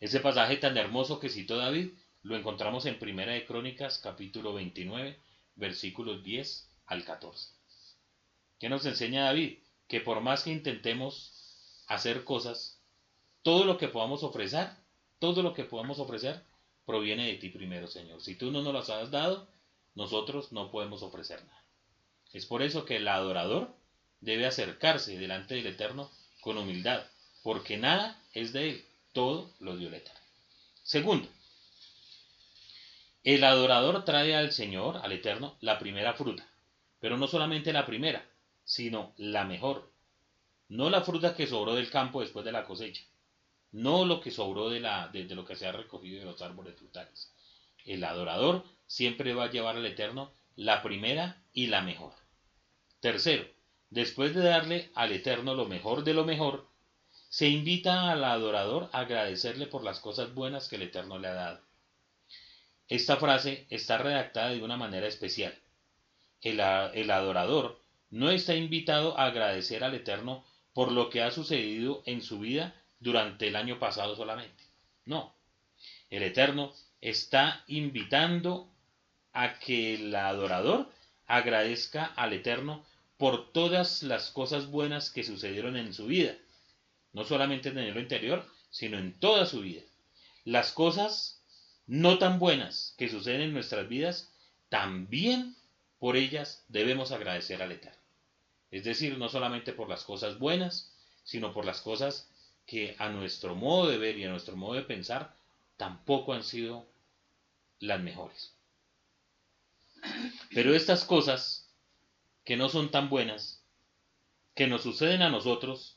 Ese 0.00 0.20
pasaje 0.20 0.56
tan 0.56 0.76
hermoso 0.76 1.18
que 1.18 1.30
citó 1.30 1.56
David 1.56 1.88
lo 2.22 2.36
encontramos 2.36 2.84
en 2.84 2.98
Primera 2.98 3.32
de 3.32 3.46
Crónicas 3.46 3.98
capítulo 3.98 4.52
29 4.52 5.18
versículos 5.56 6.22
10 6.22 6.68
al 6.86 7.04
14. 7.04 7.48
¿Qué 8.58 8.68
nos 8.68 8.84
enseña 8.84 9.24
David? 9.24 9.58
Que 9.88 10.00
por 10.00 10.20
más 10.20 10.42
que 10.42 10.52
intentemos 10.52 11.32
hacer 11.86 12.24
cosas, 12.24 12.78
todo 13.42 13.64
lo 13.64 13.78
que 13.78 13.88
podamos 13.88 14.22
ofrecer, 14.22 14.68
todo 15.18 15.42
lo 15.42 15.54
que 15.54 15.64
podamos 15.64 15.98
ofrecer 15.98 16.44
proviene 16.90 17.28
de 17.28 17.34
ti 17.34 17.50
primero, 17.50 17.86
Señor. 17.86 18.20
Si 18.20 18.34
tú 18.34 18.50
no 18.50 18.62
nos 18.62 18.74
las 18.74 18.90
has 18.90 19.12
dado, 19.12 19.46
nosotros 19.94 20.50
no 20.50 20.72
podemos 20.72 21.04
ofrecer 21.04 21.40
nada. 21.44 21.64
Es 22.32 22.46
por 22.46 22.62
eso 22.62 22.84
que 22.84 22.96
el 22.96 23.06
adorador 23.06 23.72
debe 24.20 24.46
acercarse 24.46 25.16
delante 25.16 25.54
del 25.54 25.68
Eterno 25.68 26.10
con 26.40 26.58
humildad, 26.58 27.04
porque 27.44 27.76
nada 27.76 28.20
es 28.34 28.52
de 28.52 28.70
él, 28.70 28.84
todo 29.12 29.52
lo 29.60 29.76
dio 29.76 29.86
el 29.86 29.94
Eterno. 29.94 30.20
Segundo, 30.82 31.28
el 33.22 33.44
adorador 33.44 34.04
trae 34.04 34.34
al 34.34 34.50
Señor, 34.50 34.96
al 34.96 35.12
Eterno, 35.12 35.56
la 35.60 35.78
primera 35.78 36.14
fruta, 36.14 36.44
pero 36.98 37.16
no 37.16 37.28
solamente 37.28 37.72
la 37.72 37.86
primera, 37.86 38.26
sino 38.64 39.12
la 39.16 39.44
mejor, 39.44 39.92
no 40.68 40.90
la 40.90 41.02
fruta 41.02 41.36
que 41.36 41.46
sobró 41.46 41.76
del 41.76 41.90
campo 41.90 42.20
después 42.20 42.44
de 42.44 42.52
la 42.52 42.64
cosecha, 42.64 43.04
no 43.72 44.04
lo 44.04 44.20
que 44.20 44.30
sobró 44.30 44.68
de, 44.68 44.80
la, 44.80 45.08
de, 45.08 45.24
lo 45.34 45.44
que 45.44 45.56
se 45.56 45.66
ha 45.66 45.72
recogido 45.72 46.18
de 46.18 46.24
los 46.24 46.42
árboles 46.42 46.76
frutales. 46.76 47.32
El 47.84 48.04
adorador 48.04 48.64
siempre 48.86 49.34
va 49.34 49.44
a 49.44 49.50
llevar 49.50 49.76
al 49.76 49.86
Eterno 49.86 50.32
la 50.56 50.82
primera 50.82 51.42
y 51.52 51.68
la 51.68 51.80
mejor. 51.80 52.12
Tercero, 53.00 53.46
después 53.90 54.34
de 54.34 54.42
darle 54.42 54.90
al 54.94 55.12
Eterno 55.12 55.54
lo 55.54 55.66
mejor 55.66 56.04
de 56.04 56.14
lo 56.14 56.24
mejor, 56.24 56.68
se 57.28 57.48
invita 57.48 58.10
al 58.10 58.24
adorador 58.24 58.90
a 58.92 59.00
agradecerle 59.00 59.66
por 59.66 59.84
las 59.84 60.00
cosas 60.00 60.34
buenas 60.34 60.68
que 60.68 60.76
el 60.76 60.82
Eterno 60.82 61.18
le 61.18 61.28
ha 61.28 61.34
dado. 61.34 61.60
Esta 62.88 63.16
frase 63.18 63.66
está 63.70 63.98
redactada 63.98 64.50
de 64.50 64.62
una 64.62 64.76
manera 64.76 65.06
especial. 65.06 65.56
El, 66.42 66.58
el 66.58 67.10
adorador 67.10 67.80
no 68.10 68.30
está 68.30 68.56
invitado 68.56 69.16
a 69.16 69.26
agradecer 69.26 69.84
al 69.84 69.94
Eterno 69.94 70.44
por 70.72 70.90
lo 70.90 71.08
que 71.08 71.22
ha 71.22 71.30
sucedido 71.30 72.02
en 72.06 72.22
su 72.22 72.40
vida 72.40 72.74
durante 73.00 73.48
el 73.48 73.56
año 73.56 73.78
pasado 73.78 74.14
solamente. 74.14 74.62
No. 75.06 75.34
El 76.10 76.22
Eterno 76.22 76.72
está 77.00 77.64
invitando 77.66 78.68
a 79.32 79.58
que 79.58 79.94
el 79.94 80.14
adorador 80.14 80.90
agradezca 81.26 82.04
al 82.04 82.32
Eterno 82.32 82.84
por 83.16 83.52
todas 83.52 84.02
las 84.02 84.30
cosas 84.30 84.66
buenas 84.66 85.10
que 85.10 85.24
sucedieron 85.24 85.76
en 85.76 85.92
su 85.94 86.06
vida. 86.06 86.36
No 87.12 87.24
solamente 87.24 87.70
en 87.70 87.78
el 87.78 87.98
interior, 87.98 88.46
sino 88.70 88.98
en 88.98 89.18
toda 89.18 89.46
su 89.46 89.60
vida. 89.60 89.82
Las 90.44 90.72
cosas 90.72 91.42
no 91.86 92.18
tan 92.18 92.38
buenas 92.38 92.94
que 92.96 93.08
suceden 93.08 93.40
en 93.40 93.52
nuestras 93.52 93.88
vidas, 93.88 94.30
también 94.68 95.56
por 95.98 96.16
ellas 96.16 96.64
debemos 96.68 97.12
agradecer 97.12 97.62
al 97.62 97.72
Eterno. 97.72 97.98
Es 98.70 98.84
decir, 98.84 99.18
no 99.18 99.28
solamente 99.28 99.72
por 99.72 99.88
las 99.88 100.04
cosas 100.04 100.38
buenas, 100.38 100.92
sino 101.24 101.52
por 101.52 101.64
las 101.64 101.80
cosas 101.80 102.29
que 102.70 102.94
a 103.00 103.08
nuestro 103.08 103.56
modo 103.56 103.90
de 103.90 103.98
ver 103.98 104.16
y 104.16 104.24
a 104.24 104.30
nuestro 104.30 104.54
modo 104.56 104.74
de 104.74 104.82
pensar 104.82 105.34
tampoco 105.76 106.34
han 106.34 106.44
sido 106.44 106.86
las 107.80 108.00
mejores. 108.00 108.54
Pero 110.54 110.72
estas 110.72 111.04
cosas 111.04 111.68
que 112.44 112.56
no 112.56 112.68
son 112.68 112.92
tan 112.92 113.10
buenas, 113.10 113.64
que 114.54 114.68
nos 114.68 114.84
suceden 114.84 115.20
a 115.22 115.30
nosotros, 115.30 115.96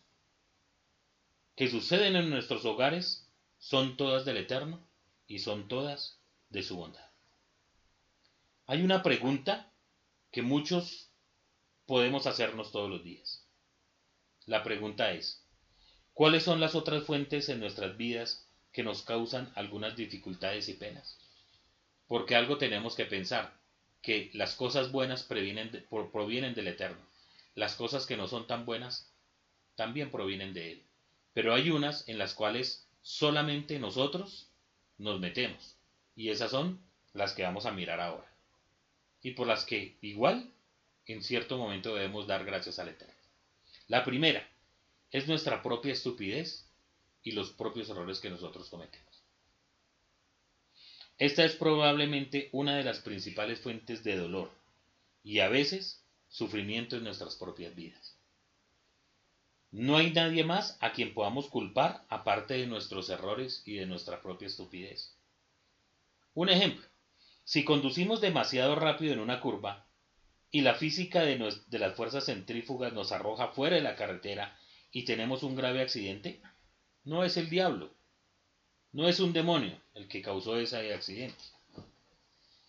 que 1.56 1.70
suceden 1.70 2.16
en 2.16 2.32
nuestros 2.32 2.66
hogares, 2.66 3.30
son 3.60 3.96
todas 3.96 4.26
del 4.26 4.38
Eterno 4.38 4.84
y 5.28 5.40
son 5.40 5.68
todas 5.68 6.18
de 6.50 6.64
su 6.64 6.76
bondad. 6.76 7.08
Hay 8.66 8.82
una 8.82 9.04
pregunta 9.04 9.72
que 10.32 10.42
muchos 10.42 11.12
podemos 11.86 12.26
hacernos 12.26 12.72
todos 12.72 12.90
los 12.90 13.04
días. 13.04 13.46
La 14.48 14.64
pregunta 14.64 15.12
es, 15.12 15.43
¿Cuáles 16.14 16.44
son 16.44 16.60
las 16.60 16.76
otras 16.76 17.04
fuentes 17.06 17.50
en 17.50 17.60
nuestras 17.60 17.98
vidas 17.98 18.48
que 18.72 18.84
nos 18.84 19.02
causan 19.02 19.52
algunas 19.56 19.96
dificultades 19.96 20.70
y 20.70 20.74
penas? 20.74 21.18
Porque 22.08 22.36
algo 22.36 22.60
tenemos 22.60 22.96
que 22.96 23.06
pensar, 23.06 23.54
que 24.04 24.30
las 24.34 24.54
cosas 24.54 24.92
buenas 24.92 25.24
provienen, 25.24 25.72
del 26.54 26.68
Eterno. 26.68 27.02
Las 27.56 27.76
cosas 27.76 28.06
que 28.06 28.16
no 28.16 28.28
son 28.28 28.46
tan 28.46 28.66
buenas 28.66 29.12
también 29.76 30.12
provienen 30.12 30.54
de 30.54 30.74
Él. 30.74 30.84
Pero 31.34 31.56
hay 31.56 31.72
unas 31.72 32.08
en 32.08 32.20
las 32.20 32.36
cuales 32.36 32.88
solamente 33.02 33.80
nosotros 33.80 34.50
nos 35.00 35.20
metemos. 35.20 35.78
Y 36.16 36.30
esas 36.30 36.52
son 36.52 36.80
las 37.14 37.34
que 37.34 37.42
vamos 37.42 37.66
a 37.66 37.72
mirar 37.72 38.00
ahora. 38.00 38.32
Y 39.24 39.32
por 39.32 39.48
las 39.48 39.66
que 39.66 39.98
igual 40.02 40.52
en 41.08 41.24
cierto 41.24 41.58
momento 41.58 41.96
debemos 41.96 42.28
dar 42.28 42.46
gracias 42.46 42.78
al 42.78 42.90
Eterno. 42.90 43.16
La 43.88 44.04
primera 44.04 44.48
es 45.14 45.28
nuestra 45.28 45.62
propia 45.62 45.94
estupidez 45.94 46.68
y 47.22 47.32
los 47.32 47.52
propios 47.52 47.88
errores 47.90 48.20
que 48.20 48.32
nosotros 48.32 48.68
cometemos. 48.70 49.24
Esta 51.20 51.46
es 51.46 51.56
probablemente 51.56 52.50
una 52.52 52.76
de 52.76 52.84
las 52.84 53.00
principales 53.00 53.62
fuentes 53.62 54.04
de 54.04 54.18
dolor 54.18 54.52
y 55.24 55.40
a 55.40 55.48
veces 55.48 56.04
sufrimiento 56.28 56.98
en 56.98 57.04
nuestras 57.04 57.36
propias 57.36 57.76
vidas. 57.76 58.18
No 59.72 59.98
hay 59.98 60.12
nadie 60.12 60.44
más 60.44 60.78
a 60.82 60.94
quien 60.94 61.14
podamos 61.14 61.48
culpar 61.48 62.04
aparte 62.10 62.56
de 62.56 62.68
nuestros 62.68 63.10
errores 63.10 63.62
y 63.66 63.76
de 63.76 63.86
nuestra 63.86 64.20
propia 64.22 64.48
estupidez. 64.48 65.16
Un 66.34 66.50
ejemplo, 66.50 66.86
si 67.44 67.64
conducimos 67.64 68.20
demasiado 68.20 68.76
rápido 68.76 69.14
en 69.14 69.20
una 69.20 69.42
curva 69.42 69.86
y 70.50 70.62
la 70.62 70.74
física 70.74 71.22
de, 71.22 71.38
las 71.70 71.96
fuerzas 71.96 72.26
centrífugas 72.26 72.94
nos 72.94 73.12
arroja 73.12 73.50
fuera 73.50 73.76
de 73.76 73.84
la 73.84 73.96
carretera 73.96 74.58
y 74.94 75.04
tenemos 75.04 75.44
un 75.44 75.56
grave 75.56 75.82
accidente, 75.82 76.40
no 77.04 77.26
es 77.26 77.36
el 77.36 77.50
diablo, 77.50 77.92
no 78.94 79.10
es 79.10 79.20
un 79.20 79.34
demonio 79.34 79.78
el 79.96 80.08
que 80.08 80.22
causó 80.22 80.58
ese 80.58 80.94
accidente. 80.94 81.44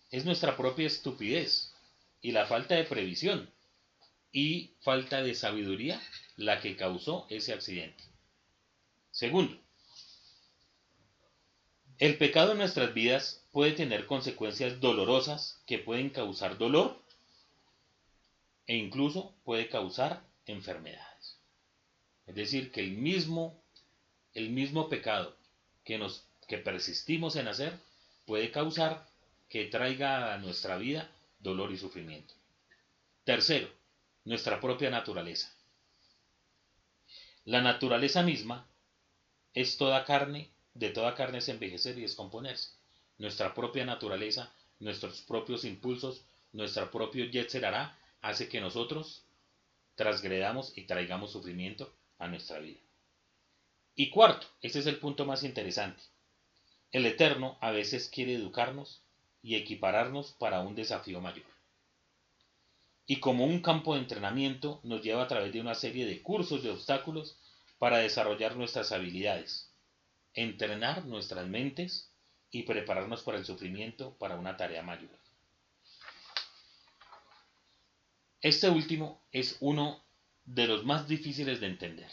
Es 0.09 0.25
nuestra 0.25 0.57
propia 0.57 0.87
estupidez 0.87 1.71
y 2.21 2.31
la 2.31 2.47
falta 2.47 2.75
de 2.75 2.83
previsión 2.83 3.49
y 4.31 4.71
falta 4.81 5.21
de 5.21 5.35
sabiduría 5.35 6.01
la 6.35 6.59
que 6.59 6.75
causó 6.75 7.27
ese 7.29 7.53
accidente. 7.53 8.03
Segundo, 9.11 9.57
el 11.99 12.17
pecado 12.17 12.53
en 12.53 12.57
nuestras 12.57 12.93
vidas 12.93 13.45
puede 13.51 13.71
tener 13.73 14.07
consecuencias 14.07 14.81
dolorosas 14.81 15.61
que 15.67 15.77
pueden 15.77 16.09
causar 16.09 16.57
dolor 16.57 16.99
e 18.65 18.75
incluso 18.75 19.35
puede 19.43 19.69
causar 19.69 20.23
enfermedades. 20.47 21.14
Es 22.27 22.35
decir, 22.35 22.71
que 22.71 22.81
el 22.81 22.91
mismo, 22.91 23.61
el 24.33 24.49
mismo 24.49 24.89
pecado 24.89 25.35
que, 25.83 25.97
nos, 25.97 26.25
que 26.47 26.57
persistimos 26.57 27.35
en 27.35 27.47
hacer 27.47 27.79
puede 28.25 28.51
causar 28.51 29.07
que 29.49 29.65
traiga 29.65 30.33
a 30.33 30.37
nuestra 30.37 30.77
vida 30.77 31.09
dolor 31.39 31.71
y 31.71 31.77
sufrimiento. 31.77 32.33
Tercero, 33.23 33.69
nuestra 34.23 34.59
propia 34.59 34.89
naturaleza. 34.89 35.53
La 37.45 37.61
naturaleza 37.61 38.23
misma 38.23 38.67
es 39.53 39.77
toda 39.77 40.03
carne 40.03 40.49
de 40.75 40.89
toda 40.89 41.15
carne 41.15 41.39
es 41.39 41.49
envejecer 41.49 41.97
y 41.97 42.01
descomponerse. 42.01 42.71
Nuestra 43.17 43.53
propia 43.53 43.85
naturaleza, 43.85 44.53
nuestros 44.79 45.21
propios 45.21 45.63
impulsos, 45.63 46.21
nuestro 46.51 46.91
propio 46.91 47.25
hará 47.63 47.97
hace 48.21 48.49
que 48.49 48.59
nosotros 48.59 49.23
transgredamos 49.95 50.77
y 50.77 50.83
traigamos 50.83 51.31
sufrimiento 51.31 51.93
a 52.17 52.27
nuestra 52.27 52.59
vida. 52.59 52.79
Y 53.95 54.09
cuarto, 54.09 54.47
este 54.61 54.79
es 54.79 54.87
el 54.87 54.99
punto 54.99 55.25
más 55.25 55.43
interesante. 55.43 56.03
El 56.91 57.05
Eterno 57.05 57.57
a 57.61 57.71
veces 57.71 58.09
quiere 58.09 58.35
educarnos 58.35 59.01
y 59.41 59.55
equipararnos 59.55 60.33
para 60.33 60.61
un 60.61 60.75
desafío 60.75 61.21
mayor. 61.21 61.45
Y 63.05 63.19
como 63.19 63.45
un 63.45 63.61
campo 63.61 63.93
de 63.93 64.01
entrenamiento 64.01 64.79
nos 64.83 65.01
lleva 65.01 65.23
a 65.23 65.27
través 65.27 65.53
de 65.53 65.61
una 65.61 65.75
serie 65.75 66.05
de 66.05 66.21
cursos 66.21 66.63
de 66.63 66.71
obstáculos 66.71 67.37
para 67.77 67.97
desarrollar 67.97 68.55
nuestras 68.55 68.91
habilidades, 68.91 69.71
entrenar 70.33 71.05
nuestras 71.05 71.47
mentes 71.47 72.11
y 72.51 72.63
prepararnos 72.63 73.23
para 73.23 73.37
el 73.37 73.45
sufrimiento 73.45 74.17
para 74.17 74.35
una 74.35 74.57
tarea 74.57 74.81
mayor. 74.81 75.11
Este 78.41 78.69
último 78.69 79.21
es 79.31 79.57
uno 79.59 80.04
de 80.45 80.67
los 80.67 80.85
más 80.85 81.07
difíciles 81.07 81.59
de 81.59 81.67
entender. 81.67 82.09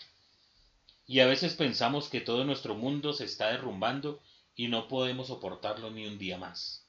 Y 1.06 1.20
a 1.20 1.26
veces 1.26 1.54
pensamos 1.54 2.08
que 2.08 2.20
todo 2.20 2.44
nuestro 2.44 2.74
mundo 2.74 3.12
se 3.12 3.24
está 3.24 3.50
derrumbando 3.50 4.22
y 4.54 4.68
no 4.68 4.88
podemos 4.88 5.28
soportarlo 5.28 5.90
ni 5.90 6.06
un 6.06 6.18
día 6.18 6.38
más. 6.38 6.86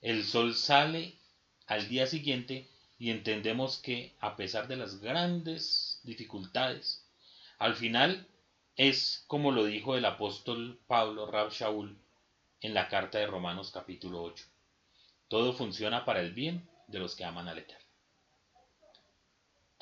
El 0.00 0.24
sol 0.24 0.54
sale 0.54 1.18
al 1.66 1.88
día 1.88 2.06
siguiente 2.06 2.68
y 2.98 3.10
entendemos 3.10 3.78
que 3.78 4.14
a 4.20 4.36
pesar 4.36 4.68
de 4.68 4.76
las 4.76 5.00
grandes 5.00 6.00
dificultades, 6.04 7.04
al 7.58 7.74
final 7.74 8.28
es 8.76 9.24
como 9.26 9.52
lo 9.52 9.64
dijo 9.64 9.96
el 9.96 10.04
apóstol 10.04 10.80
Pablo 10.86 11.26
Rab 11.26 11.50
Shaul 11.50 11.98
en 12.60 12.74
la 12.74 12.88
carta 12.88 13.18
de 13.18 13.26
Romanos 13.26 13.70
capítulo 13.72 14.22
8. 14.22 14.44
Todo 15.28 15.52
funciona 15.52 16.04
para 16.04 16.20
el 16.20 16.32
bien 16.32 16.68
de 16.86 16.98
los 16.98 17.16
que 17.16 17.24
aman 17.24 17.48
al 17.48 17.58
Eterno. 17.58 17.81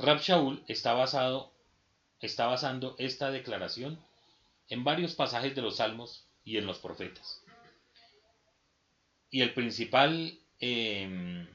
Rab 0.03 0.21
Shaul 0.21 0.65
está, 0.67 0.95
basado, 0.95 1.53
está 2.21 2.47
basando 2.47 2.95
esta 2.99 3.31
declaración 3.31 3.99
en 4.71 4.83
varios 4.83 5.15
pasajes 5.15 5.55
de 5.55 5.61
los 5.61 5.77
Salmos 5.77 6.25
y 6.43 6.57
en 6.57 6.65
los 6.65 6.79
profetas. 6.79 7.43
Y 9.31 9.43
el 9.43 9.53
principal 9.53 10.39
em, 10.59 11.47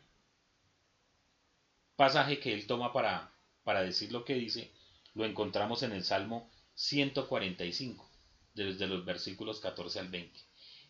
pasaje 1.96 2.40
que 2.40 2.54
él 2.54 2.68
toma 2.68 2.94
para, 2.94 3.32
para 3.64 3.82
decir 3.82 4.12
lo 4.12 4.24
que 4.26 4.36
dice 4.36 4.72
lo 5.16 5.26
encontramos 5.26 5.82
en 5.82 5.94
el 5.94 6.04
Salmo 6.04 6.52
145, 6.76 8.08
desde 8.54 8.86
los 8.86 9.06
versículos 9.06 9.60
14 9.60 10.00
al 10.00 10.10
20. 10.10 10.40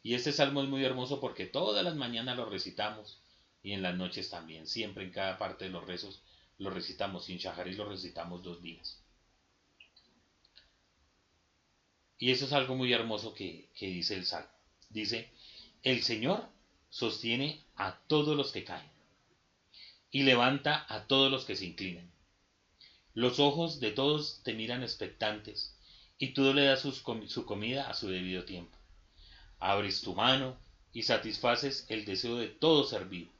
Y 0.04 0.16
este 0.16 0.34
salmo 0.34 0.62
es 0.62 0.68
muy 0.68 0.84
hermoso 0.84 1.22
porque 1.22 1.46
todas 1.46 1.86
las 1.86 1.96
mañanas 1.96 2.36
lo 2.36 2.46
recitamos 2.46 3.22
y 3.64 3.72
en 3.74 3.82
las 3.82 3.96
noches 3.96 4.30
también, 4.30 4.68
siempre 4.68 5.06
en 5.06 5.12
cada 5.12 5.38
parte 5.38 5.66
de 5.66 5.72
los 5.72 5.86
rezos 5.86 6.22
lo 6.58 6.70
recitamos, 6.70 7.26
sin 7.26 7.38
y 7.38 7.74
lo 7.74 7.90
recitamos 7.90 8.44
dos 8.44 8.62
días. 8.62 9.02
Y 12.18 12.32
eso 12.32 12.46
es 12.46 12.54
algo 12.54 12.76
muy 12.76 12.94
hermoso 12.94 13.34
que, 13.34 13.70
que 13.76 13.88
dice 13.88 14.16
el 14.16 14.26
salmo. 14.26 14.50
Dice, 14.90 15.32
el 15.84 16.02
Señor 16.02 16.48
sostiene 16.90 17.64
a 17.76 18.00
todos 18.08 18.38
los 18.38 18.52
que 18.52 18.64
caen 18.64 18.90
y 20.12 20.24
levanta 20.24 20.86
a 20.88 21.08
todos 21.08 21.30
los 21.30 21.44
que 21.44 21.58
se 21.58 21.66
inclinan. 21.66 22.10
Los 23.14 23.40
ojos 23.40 23.80
de 23.80 23.92
todos 23.92 24.42
te 24.44 24.54
miran 24.54 24.82
expectantes 24.82 25.78
y 26.18 26.34
tú 26.34 26.54
le 26.54 26.66
das 26.66 26.82
su 26.82 27.46
comida 27.46 27.90
a 27.90 27.94
su 27.94 28.08
debido 28.08 28.46
tiempo. 28.46 28.78
Abres 29.60 30.02
tu 30.02 30.16
mano 30.16 30.58
y 30.94 31.04
satisfaces 31.04 31.86
el 31.90 32.06
deseo 32.06 32.38
de 32.38 32.48
todo 32.48 32.86
ser 32.86 33.06
vivo. 33.06 33.32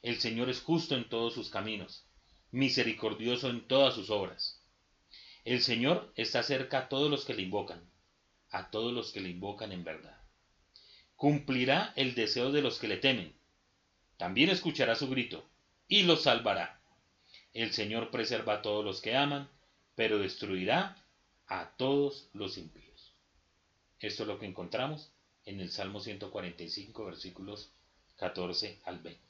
El 0.00 0.18
Señor 0.20 0.48
es 0.48 0.62
justo 0.62 0.96
en 0.96 1.08
todos 1.08 1.34
sus 1.34 1.50
caminos, 1.50 2.06
misericordioso 2.52 3.50
en 3.50 3.66
todas 3.66 3.94
sus 3.94 4.10
obras. 4.10 4.60
El 5.44 5.62
Señor 5.62 6.12
está 6.14 6.42
cerca 6.42 6.78
a 6.78 6.88
todos 6.88 7.10
los 7.10 7.24
que 7.24 7.34
le 7.34 7.42
invocan, 7.42 7.82
a 8.50 8.70
todos 8.70 8.92
los 8.92 9.10
que 9.10 9.20
le 9.20 9.30
invocan 9.30 9.72
en 9.72 9.82
verdad. 9.82 10.16
Cumplirá 11.16 11.92
el 11.96 12.14
deseo 12.14 12.52
de 12.52 12.62
los 12.62 12.78
que 12.78 12.88
le 12.88 12.98
temen. 12.98 13.34
También 14.18 14.50
escuchará 14.50 14.94
su 14.94 15.08
grito 15.08 15.44
y 15.88 16.04
los 16.04 16.22
salvará. 16.22 16.80
El 17.54 17.72
Señor 17.72 18.10
preserva 18.10 18.54
a 18.54 18.62
todos 18.62 18.84
los 18.84 19.00
que 19.00 19.16
aman, 19.16 19.48
pero 19.94 20.18
destruirá 20.18 20.96
a 21.46 21.70
todos 21.76 22.28
los 22.32 22.56
impíos. 22.56 23.12
Esto 23.98 24.22
es 24.22 24.26
lo 24.26 24.38
que 24.38 24.46
encontramos 24.46 25.10
en 25.44 25.60
el 25.60 25.70
Salmo 25.70 26.00
145, 26.00 27.04
versículos 27.04 27.70
14 28.16 28.80
al 28.84 28.98
20. 29.00 29.20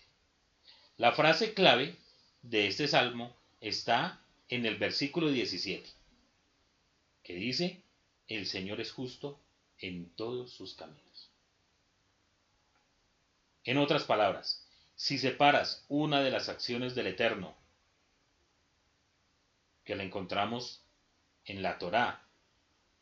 La 0.98 1.12
frase 1.12 1.54
clave 1.54 1.96
de 2.42 2.66
este 2.66 2.88
salmo 2.88 3.36
está 3.60 4.20
en 4.48 4.66
el 4.66 4.76
versículo 4.76 5.30
17, 5.30 5.88
que 7.22 7.34
dice, 7.34 7.82
el 8.26 8.46
Señor 8.46 8.80
es 8.80 8.90
justo 8.90 9.40
en 9.78 10.10
todos 10.10 10.52
sus 10.52 10.74
caminos. 10.74 11.30
En 13.64 13.78
otras 13.78 14.04
palabras, 14.04 14.66
si 14.96 15.18
separas 15.18 15.84
una 15.88 16.20
de 16.20 16.32
las 16.32 16.48
acciones 16.48 16.94
del 16.96 17.06
Eterno, 17.06 17.56
que 19.84 19.94
la 19.94 20.02
encontramos 20.02 20.82
en 21.44 21.62
la 21.62 21.78
Torá, 21.78 22.26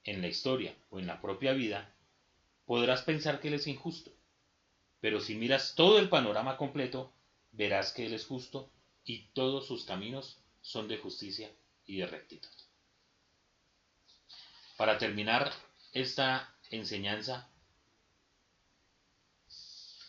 en 0.04 0.20
la 0.20 0.28
historia 0.28 0.74
o 0.90 0.98
en 0.98 1.06
la 1.06 1.20
propia 1.20 1.52
vida, 1.52 1.94
podrás 2.66 3.02
pensar 3.02 3.40
que 3.40 3.48
Él 3.48 3.54
es 3.54 3.66
injusto. 3.66 4.12
Pero 5.00 5.20
si 5.20 5.34
miras 5.34 5.74
todo 5.74 5.98
el 5.98 6.10
panorama 6.10 6.58
completo, 6.58 7.12
verás 7.52 7.92
que 7.92 8.06
Él 8.06 8.14
es 8.14 8.26
justo 8.26 8.70
y 9.04 9.28
todos 9.32 9.66
sus 9.66 9.84
caminos 9.84 10.38
son 10.62 10.88
de 10.88 10.98
justicia 10.98 11.50
y 11.86 11.98
de 11.98 12.06
rectitud. 12.06 12.48
Para 14.76 14.98
terminar 14.98 15.52
esta 15.92 16.54
enseñanza, 16.70 17.50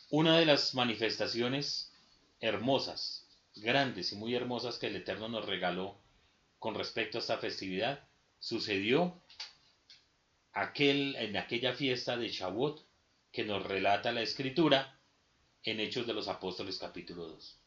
una 0.10 0.38
de 0.38 0.46
las 0.46 0.76
manifestaciones 0.76 1.92
hermosas, 2.40 3.28
grandes 3.56 4.12
y 4.12 4.16
muy 4.16 4.36
hermosas 4.36 4.78
que 4.78 4.88
el 4.88 4.96
Eterno 4.96 5.28
nos 5.28 5.46
regaló 5.46 5.98
con 6.60 6.76
respecto 6.76 7.18
a 7.18 7.22
esta 7.22 7.38
festividad 7.38 8.08
sucedió 8.40 9.22
aquel, 10.52 11.16
en 11.16 11.38
aquella 11.38 11.74
fiesta 11.74 12.18
de 12.18 12.30
Shavuot 12.30 12.86
que 13.32 13.46
nos 13.46 13.64
relata 13.64 14.12
la 14.12 14.22
escritura 14.22 15.00
en 15.64 15.80
Hechos 15.80 16.08
de 16.08 16.14
los 16.14 16.28
Apóstoles 16.28 16.78
capítulo 16.78 17.28
2. 17.28 17.61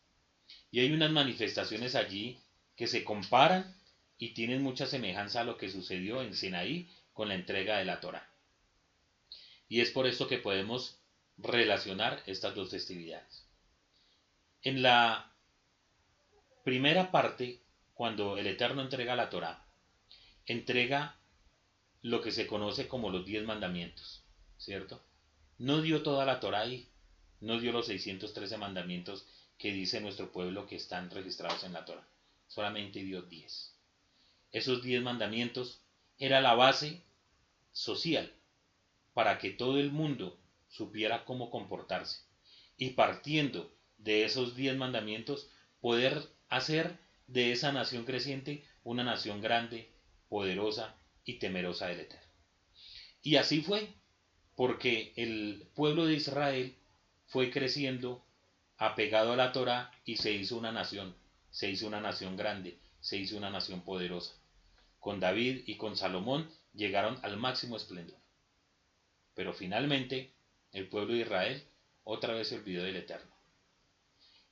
Y 0.75 0.81
hay 0.81 0.91
unas 0.91 1.13
manifestaciones 1.13 1.95
allí 1.95 2.37
que 2.75 2.89
se 2.89 3.05
comparan 3.05 3.77
y 4.19 4.35
tienen 4.35 4.61
mucha 4.61 4.87
semejanza 4.87 5.43
a 5.43 5.45
lo 5.45 5.57
que 5.57 5.71
sucedió 5.71 6.21
en 6.21 6.35
Sinaí 6.35 6.91
con 7.13 7.29
la 7.29 7.37
entrega 7.37 7.79
de 7.79 7.85
la 7.85 8.01
Torah. 8.01 8.29
Y 9.69 9.83
es 9.83 9.93
por 9.93 10.09
esto 10.09 10.27
que 10.27 10.39
podemos 10.39 10.99
relacionar 11.39 12.25
estas 12.27 12.57
dos 12.57 12.73
festividades. 12.73 13.47
En 14.63 14.83
la 14.83 15.33
primera 16.65 17.13
parte, 17.13 17.61
cuando 17.93 18.37
el 18.37 18.49
Eterno 18.49 18.83
entrega 18.83 19.15
la 19.15 19.31
Torah, 19.31 19.65
entrega 20.45 21.15
lo 22.03 22.21
que 22.21 22.33
se 22.33 22.49
conoce 22.49 22.89
como 22.89 23.11
los 23.11 23.25
diez 23.25 23.45
mandamientos, 23.45 24.25
¿cierto? 24.59 25.01
No 25.57 25.83
dio 25.83 26.03
toda 26.03 26.25
la 26.25 26.41
Torah 26.41 26.63
ahí, 26.63 26.89
no 27.39 27.61
dio 27.61 27.71
los 27.71 27.87
613 27.87 28.59
mandamientos 28.59 29.25
que 29.59 29.73
dice 29.73 30.01
nuestro 30.01 30.33
pueblo 30.33 30.67
que 30.67 30.77
están 30.77 31.11
registrados 31.11 31.65
en 31.65 31.73
la 31.73 31.85
Torah, 31.85 32.07
solamente 32.47 33.03
dio 33.03 33.23
10. 33.23 33.75
Esos 34.53 34.83
diez 34.83 35.03
mandamientos 35.03 35.81
era 36.19 36.41
la 36.41 36.55
base 36.55 37.03
social 37.73 38.33
para 39.13 39.39
que 39.39 39.51
todo 39.51 39.79
el 39.79 39.91
mundo 39.91 40.39
supiera 40.69 41.25
cómo 41.25 41.51
comportarse 41.51 42.21
y 42.77 42.91
partiendo 42.91 43.75
de 43.99 44.25
esos 44.25 44.57
diez 44.57 44.77
mandamientos 44.77 45.49
poder 45.81 46.29
hacer 46.49 46.99
de 47.27 47.53
esa 47.53 47.73
nación 47.73 48.05
creciente 48.05 48.65
una 48.83 49.05
nación 49.05 49.41
grande, 49.41 49.91
poderosa 50.29 50.97
y 51.25 51.39
temerosa 51.39 51.87
del 51.89 52.01
Eterno. 52.01 52.29
Y 53.23 53.37
así 53.37 53.63
fue, 53.63 53.95
porque 54.57 55.13
el 55.17 55.67
pueblo 55.75 56.07
de 56.07 56.15
Israel 56.15 56.77
fue 57.27 57.51
creciendo 57.51 58.24
apegado 58.87 59.33
a 59.33 59.37
la 59.37 59.53
Torah 59.53 59.91
y 60.05 60.17
se 60.17 60.33
hizo 60.33 60.57
una 60.57 60.73
nación, 60.73 61.15
se 61.51 61.71
hizo 61.71 61.87
una 61.87 62.01
nación 62.01 62.37
grande, 62.37 62.79
se 63.01 63.17
hizo 63.17 63.37
una 63.37 63.51
nación 63.51 63.83
poderosa. 63.83 64.35
Con 65.01 65.21
David 65.21 65.63
y 65.67 65.77
con 65.77 65.97
Salomón 65.97 66.51
llegaron 66.75 67.19
al 67.23 67.37
máximo 67.37 67.77
esplendor. 67.77 68.19
Pero 69.35 69.53
finalmente 69.53 70.33
el 70.73 70.89
pueblo 70.89 71.15
de 71.15 71.21
Israel 71.21 71.65
otra 72.05 72.35
vez 72.35 72.49
se 72.49 72.57
olvidó 72.57 72.85
del 72.85 72.97
Eterno. 72.97 73.33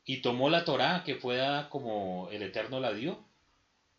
Y 0.05 0.23
tomó 0.23 0.51
la 0.51 0.65
Torah 0.65 1.05
que 1.05 1.17
fue 1.17 1.37
dada 1.37 1.69
como 1.69 2.29
el 2.31 2.43
Eterno 2.43 2.81
la 2.81 2.93
dio, 2.93 3.25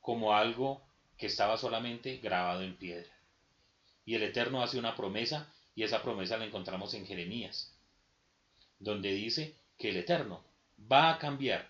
como 0.02 0.36
algo 0.36 0.84
que 1.18 1.28
estaba 1.28 1.58
solamente 1.58 2.18
grabado 2.18 2.62
en 2.62 2.76
piedra. 2.76 3.12
Y 4.06 4.16
el 4.16 4.24
Eterno 4.24 4.62
hace 4.62 4.78
una 4.78 4.96
promesa, 4.96 5.54
y 5.76 5.84
esa 5.84 6.04
promesa 6.04 6.38
la 6.38 6.46
encontramos 6.46 6.94
en 6.94 7.06
Jeremías, 7.06 7.74
donde 8.80 9.14
dice 9.14 9.56
que 9.84 9.90
el 9.90 9.98
Eterno 9.98 10.42
va 10.90 11.10
a 11.10 11.20
cambiar 11.20 11.70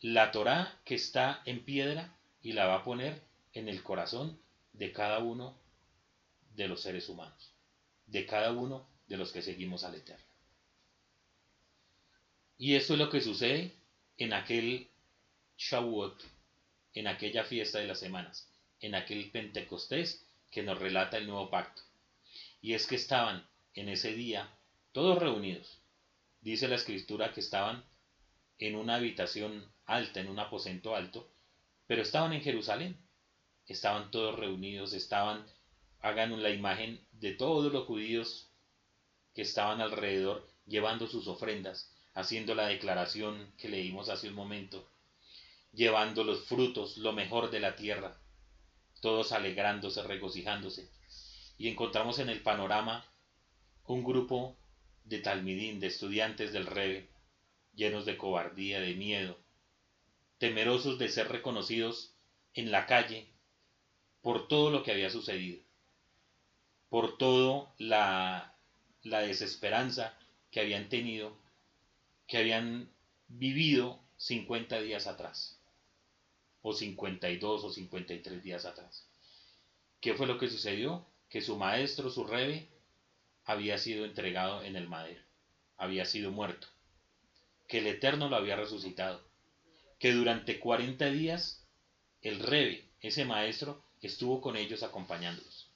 la 0.00 0.32
Torá 0.32 0.80
que 0.84 0.96
está 0.96 1.42
en 1.44 1.64
piedra 1.64 2.18
y 2.42 2.54
la 2.54 2.66
va 2.66 2.74
a 2.74 2.82
poner 2.82 3.22
en 3.52 3.68
el 3.68 3.84
corazón 3.84 4.36
de 4.72 4.90
cada 4.90 5.20
uno 5.20 5.56
de 6.56 6.66
los 6.66 6.82
seres 6.82 7.08
humanos, 7.08 7.52
de 8.08 8.26
cada 8.26 8.50
uno 8.50 8.88
de 9.06 9.16
los 9.16 9.30
que 9.30 9.42
seguimos 9.42 9.84
al 9.84 9.94
Eterno. 9.94 10.24
Y 12.58 12.74
esto 12.74 12.94
es 12.94 12.98
lo 12.98 13.10
que 13.10 13.20
sucede 13.20 13.76
en 14.18 14.32
aquel 14.32 14.90
Shavuot, 15.56 16.20
en 16.94 17.06
aquella 17.06 17.44
fiesta 17.44 17.78
de 17.78 17.86
las 17.86 18.00
semanas 18.00 18.50
en 18.80 18.96
aquel 18.96 19.30
Pentecostés 19.30 20.26
que 20.50 20.64
nos 20.64 20.80
relata 20.80 21.16
el 21.16 21.28
nuevo 21.28 21.48
pacto. 21.48 21.82
Y 22.60 22.74
es 22.74 22.88
que 22.88 22.96
estaban 22.96 23.46
en 23.74 23.88
ese 23.88 24.14
día 24.14 24.50
todos 24.90 25.20
reunidos. 25.20 25.85
Dice 26.46 26.68
la 26.68 26.76
escritura 26.76 27.32
que 27.32 27.40
estaban 27.40 27.84
en 28.58 28.76
una 28.76 28.94
habitación 28.94 29.68
alta, 29.84 30.20
en 30.20 30.28
un 30.28 30.38
aposento 30.38 30.94
alto, 30.94 31.28
pero 31.88 32.02
estaban 32.02 32.32
en 32.34 32.40
Jerusalén. 32.40 32.96
Estaban 33.66 34.12
todos 34.12 34.38
reunidos, 34.38 34.92
estaban, 34.92 35.44
hagan 35.98 36.40
la 36.40 36.50
imagen 36.50 37.04
de 37.10 37.32
todos 37.32 37.72
los 37.72 37.86
judíos 37.86 38.48
que 39.34 39.42
estaban 39.42 39.80
alrededor 39.80 40.46
llevando 40.66 41.08
sus 41.08 41.26
ofrendas, 41.26 41.92
haciendo 42.14 42.54
la 42.54 42.68
declaración 42.68 43.52
que 43.58 43.68
leímos 43.68 44.08
hace 44.08 44.28
un 44.28 44.36
momento, 44.36 44.88
llevando 45.72 46.22
los 46.22 46.44
frutos, 46.44 46.96
lo 46.96 47.12
mejor 47.12 47.50
de 47.50 47.58
la 47.58 47.74
tierra, 47.74 48.20
todos 49.00 49.32
alegrándose, 49.32 50.00
regocijándose. 50.04 50.88
Y 51.58 51.66
encontramos 51.66 52.20
en 52.20 52.28
el 52.28 52.40
panorama 52.40 53.04
un 53.86 54.04
grupo 54.04 54.56
de 55.06 55.18
talmidín, 55.20 55.80
de 55.80 55.86
estudiantes 55.86 56.52
del 56.52 56.66
Rebe, 56.66 57.08
llenos 57.74 58.06
de 58.06 58.16
cobardía, 58.16 58.80
de 58.80 58.94
miedo, 58.94 59.38
temerosos 60.38 60.98
de 60.98 61.08
ser 61.08 61.28
reconocidos 61.28 62.14
en 62.54 62.70
la 62.70 62.86
calle 62.86 63.26
por 64.20 64.48
todo 64.48 64.70
lo 64.70 64.82
que 64.82 64.92
había 64.92 65.10
sucedido, 65.10 65.62
por 66.88 67.16
todo 67.18 67.72
la, 67.78 68.54
la 69.02 69.20
desesperanza 69.20 70.16
que 70.50 70.60
habían 70.60 70.88
tenido, 70.88 71.36
que 72.26 72.38
habían 72.38 72.90
vivido 73.28 74.00
50 74.16 74.80
días 74.80 75.06
atrás 75.06 75.60
o 76.62 76.72
52 76.72 77.64
o 77.64 77.70
53 77.70 78.42
días 78.42 78.64
atrás. 78.64 79.06
¿Qué 80.00 80.14
fue 80.14 80.26
lo 80.26 80.38
que 80.38 80.48
sucedió? 80.48 81.06
Que 81.28 81.40
su 81.40 81.56
maestro, 81.56 82.10
su 82.10 82.24
rebe, 82.24 82.68
había 83.46 83.78
sido 83.78 84.04
entregado 84.04 84.62
en 84.62 84.76
el 84.76 84.88
madero, 84.88 85.22
había 85.76 86.04
sido 86.04 86.32
muerto, 86.32 86.66
que 87.68 87.78
el 87.78 87.86
Eterno 87.86 88.28
lo 88.28 88.36
había 88.36 88.56
resucitado, 88.56 89.24
que 89.98 90.12
durante 90.12 90.58
40 90.58 91.06
días 91.10 91.64
el 92.22 92.40
rebe, 92.40 92.84
ese 93.00 93.24
maestro, 93.24 93.82
estuvo 94.02 94.40
con 94.40 94.56
ellos 94.56 94.82
acompañándolos. 94.82 95.70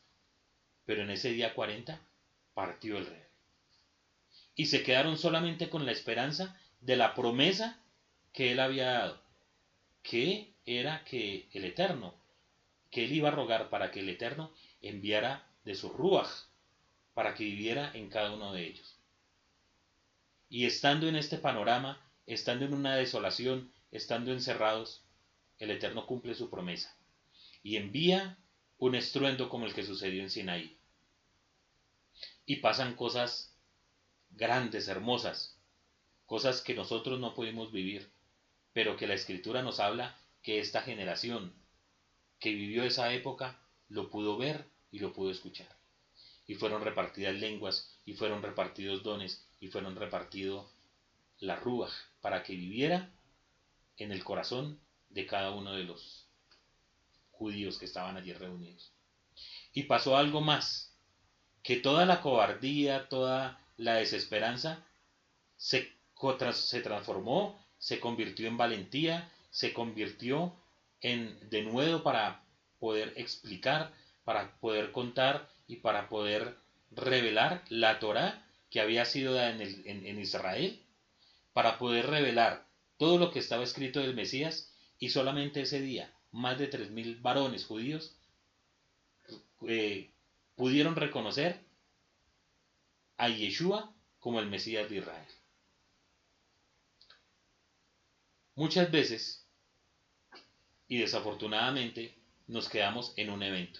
Pero 0.85 1.03
en 1.03 1.11
ese 1.11 1.31
día 1.31 1.55
40 1.55 2.01
partió 2.55 2.99
el 2.99 3.07
rebe. 3.07 3.29
Y 4.57 4.67
se 4.67 4.83
quedaron 4.83 5.17
solamente 5.17 5.71
con 5.71 5.87
la 5.87 5.93
esperanza 5.93 6.61
de 6.81 6.97
la 6.97 7.15
promesa 7.15 7.81
que 8.33 8.51
él 8.51 8.59
había 8.59 8.91
dado, 8.91 9.23
que 10.03 10.55
era 10.67 11.05
que 11.05 11.49
el 11.53 11.65
Eterno, 11.65 12.15
que 12.91 13.05
él 13.05 13.13
iba 13.13 13.29
a 13.29 13.33
rogar 13.33 13.71
para 13.71 13.93
que 13.93 14.01
el 14.01 14.09
Eterno 14.09 14.53
enviara 14.83 15.47
de 15.65 15.77
su 15.77 15.89
ruaj, 15.89 16.50
para 17.15 17.35
que 17.35 17.45
viviera 17.45 17.91
en 17.95 18.09
cada 18.09 18.33
uno 18.33 18.53
de 18.53 18.67
ellos. 18.67 18.99
Y 20.49 20.67
estando 20.67 21.09
en 21.09 21.17
este 21.17 21.39
panorama, 21.39 22.01
estando 22.27 22.65
en 22.65 22.75
una 22.75 22.97
desolación, 22.97 23.73
estando 23.91 24.33
encerrados, 24.33 25.05
el 25.59 25.71
Eterno 25.71 26.07
cumple 26.07 26.35
su 26.35 26.51
promesa 26.51 26.97
y 27.63 27.77
envía 27.77 28.39
un 28.79 28.95
estruendo 28.95 29.49
como 29.49 29.67
el 29.67 29.75
que 29.75 29.85
sucedió 29.85 30.23
en 30.23 30.31
Sinaí. 30.31 30.79
Y 32.47 32.57
pasan 32.57 32.97
cosas 32.97 33.55
grandes, 34.31 34.89
hermosas, 34.89 35.59
cosas 36.27 36.63
que 36.63 36.75
nosotros 36.75 37.21
no 37.21 37.35
pudimos 37.35 37.73
vivir, 37.73 38.11
pero 38.73 38.97
que 38.97 39.07
la 39.07 39.15
Escritura 39.15 39.63
nos 39.63 39.81
habla 39.81 40.19
que 40.43 40.59
esta 40.59 40.81
generación 40.81 41.53
que 42.39 42.51
vivió 42.55 42.85
esa 42.85 43.13
época 43.13 43.61
lo 43.89 44.11
pudo 44.11 44.39
ver 44.39 44.67
y 44.91 45.01
lo 45.01 45.13
pudo 45.13 45.31
escuchar. 45.31 45.80
Y 46.51 46.57
fueron 46.57 46.83
repartidas 46.83 47.37
lenguas, 47.37 47.97
y 48.05 48.15
fueron 48.15 48.43
repartidos 48.43 49.05
dones, 49.05 49.47
y 49.61 49.69
fueron 49.69 49.95
repartido 49.95 50.69
la 51.39 51.55
rúa 51.55 51.89
para 52.21 52.43
que 52.43 52.57
viviera 52.57 53.09
en 53.99 54.11
el 54.11 54.25
corazón 54.25 54.81
de 55.11 55.27
cada 55.27 55.53
uno 55.53 55.75
de 55.75 55.85
los 55.85 56.27
judíos 57.31 57.79
que 57.79 57.85
estaban 57.85 58.17
allí 58.17 58.33
reunidos. 58.33 58.91
Y 59.73 59.85
pasó 59.85 60.17
algo 60.17 60.41
más, 60.41 60.93
que 61.63 61.77
toda 61.77 62.05
la 62.05 62.21
cobardía, 62.21 63.09
toda 63.09 63.65
la 63.77 63.95
desesperanza 63.95 64.85
se, 65.57 65.93
se 66.53 66.81
transformó, 66.81 67.65
se 67.79 68.01
convirtió 68.01 68.49
en 68.49 68.57
valentía, 68.57 69.31
se 69.53 69.73
convirtió 69.73 70.53
en 71.01 71.49
de 71.49 71.63
nuevo 71.63 72.03
para 72.03 72.43
poder 72.81 73.13
explicar, 73.15 73.93
para 74.25 74.59
poder 74.59 74.91
contar 74.91 75.49
y 75.71 75.77
para 75.77 76.09
poder 76.09 76.57
revelar 76.91 77.65
la 77.69 78.01
Torah 78.01 78.45
que 78.71 78.81
había 78.81 79.05
sido 79.05 79.35
dada 79.35 79.51
en, 79.51 79.87
en, 79.87 80.19
Israel, 80.19 80.83
para 81.53 81.79
poder 81.79 82.09
revelar 82.09 82.67
todo 82.97 83.19
lo 83.19 83.31
que 83.31 83.39
estaba 83.39 83.63
escrito 83.63 84.01
del 84.01 84.17
Mesías 84.17 84.75
y 84.99 85.11
solamente 85.11 85.61
ese 85.61 85.81
día 85.81 86.13
más 86.33 86.59
de 86.59 86.69
3.000 86.69 87.23
varones 87.23 87.65
judíos 87.65 88.17
eh, 89.69 90.11
pudieron 90.57 90.97
reconocer 90.97 91.61
a 93.17 93.29
Yeshua 93.29 93.93
como 94.19 94.41
el 94.41 94.47
Mesías 94.49 94.91
de 94.91 94.97
Israel. 94.97 95.29
Muchas 98.57 98.91
veces, 98.91 99.47
y 100.89 100.99
desafortunadamente, 100.99 102.13
nos 102.49 102.69
quedamos 102.69 103.13
en 103.17 103.31
un 103.31 103.45
evento, 103.45 103.79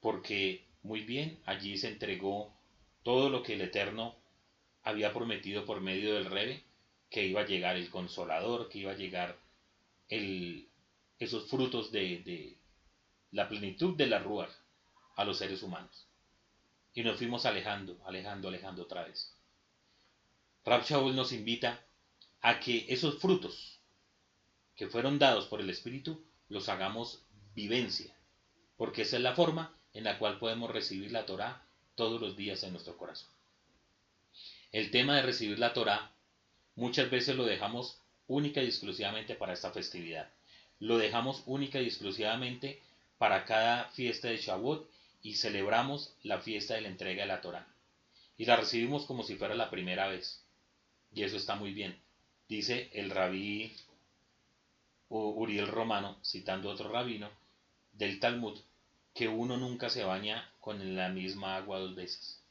porque 0.00 0.69
muy 0.82 1.02
bien 1.02 1.40
allí 1.46 1.76
se 1.78 1.88
entregó 1.88 2.52
todo 3.02 3.30
lo 3.30 3.42
que 3.42 3.54
el 3.54 3.62
Eterno 3.62 4.16
había 4.82 5.12
prometido 5.12 5.64
por 5.64 5.80
medio 5.80 6.14
del 6.14 6.26
Rebe, 6.26 6.64
que 7.10 7.26
iba 7.26 7.42
a 7.42 7.46
llegar 7.46 7.76
el 7.76 7.90
consolador, 7.90 8.68
que 8.68 8.78
iba 8.78 8.92
a 8.92 8.96
llegar 8.96 9.38
el, 10.08 10.68
esos 11.18 11.48
frutos 11.48 11.92
de, 11.92 12.22
de 12.24 12.56
la 13.32 13.48
plenitud 13.48 13.96
de 13.96 14.06
la 14.06 14.18
Rúa 14.18 14.48
a 15.16 15.24
los 15.24 15.38
seres 15.38 15.62
humanos. 15.62 16.06
Y 16.94 17.02
nos 17.02 17.18
fuimos 17.18 17.46
alejando, 17.46 18.00
alejando, 18.04 18.48
alejando 18.48 18.82
otra 18.82 19.04
vez. 19.04 19.34
Rab 20.64 20.84
nos 21.14 21.32
invita 21.32 21.84
a 22.40 22.60
que 22.60 22.86
esos 22.88 23.18
frutos 23.18 23.80
que 24.76 24.88
fueron 24.88 25.18
dados 25.18 25.46
por 25.46 25.60
el 25.60 25.70
Espíritu 25.70 26.24
los 26.48 26.68
hagamos 26.68 27.24
vivencia, 27.54 28.16
porque 28.76 29.02
esa 29.02 29.16
es 29.16 29.22
la 29.22 29.34
forma 29.34 29.79
en 29.94 30.04
la 30.04 30.18
cual 30.18 30.38
podemos 30.38 30.70
recibir 30.70 31.12
la 31.12 31.26
Torah 31.26 31.62
todos 31.94 32.20
los 32.20 32.36
días 32.36 32.62
en 32.62 32.72
nuestro 32.72 32.96
corazón. 32.96 33.28
El 34.72 34.90
tema 34.90 35.16
de 35.16 35.22
recibir 35.22 35.58
la 35.58 35.72
Torah 35.72 36.12
muchas 36.76 37.10
veces 37.10 37.36
lo 37.36 37.44
dejamos 37.44 37.98
única 38.28 38.62
y 38.62 38.66
exclusivamente 38.66 39.34
para 39.34 39.52
esta 39.52 39.72
festividad. 39.72 40.28
Lo 40.78 40.96
dejamos 40.96 41.42
única 41.46 41.80
y 41.80 41.86
exclusivamente 41.86 42.80
para 43.18 43.44
cada 43.44 43.86
fiesta 43.90 44.28
de 44.28 44.36
Shavuot 44.38 44.88
y 45.22 45.34
celebramos 45.34 46.14
la 46.22 46.38
fiesta 46.38 46.74
de 46.74 46.82
la 46.82 46.88
entrega 46.88 47.22
de 47.22 47.28
la 47.28 47.40
Torah. 47.40 47.66
Y 48.38 48.46
la 48.46 48.56
recibimos 48.56 49.04
como 49.04 49.24
si 49.24 49.34
fuera 49.36 49.54
la 49.54 49.68
primera 49.68 50.08
vez. 50.08 50.42
Y 51.12 51.24
eso 51.24 51.36
está 51.36 51.56
muy 51.56 51.72
bien. 51.74 51.98
Dice 52.48 52.88
el 52.94 53.10
rabí 53.10 53.76
Uriel 55.08 55.66
Romano, 55.66 56.16
citando 56.24 56.70
otro 56.70 56.90
rabino 56.90 57.28
del 57.92 58.20
Talmud, 58.20 58.58
que 59.20 59.28
uno 59.28 59.58
nunca 59.58 59.90
se 59.90 60.02
baña 60.02 60.50
con 60.60 60.96
la 60.96 61.10
misma 61.10 61.56
agua 61.56 61.78
dos 61.78 61.94
veces. 61.94 62.42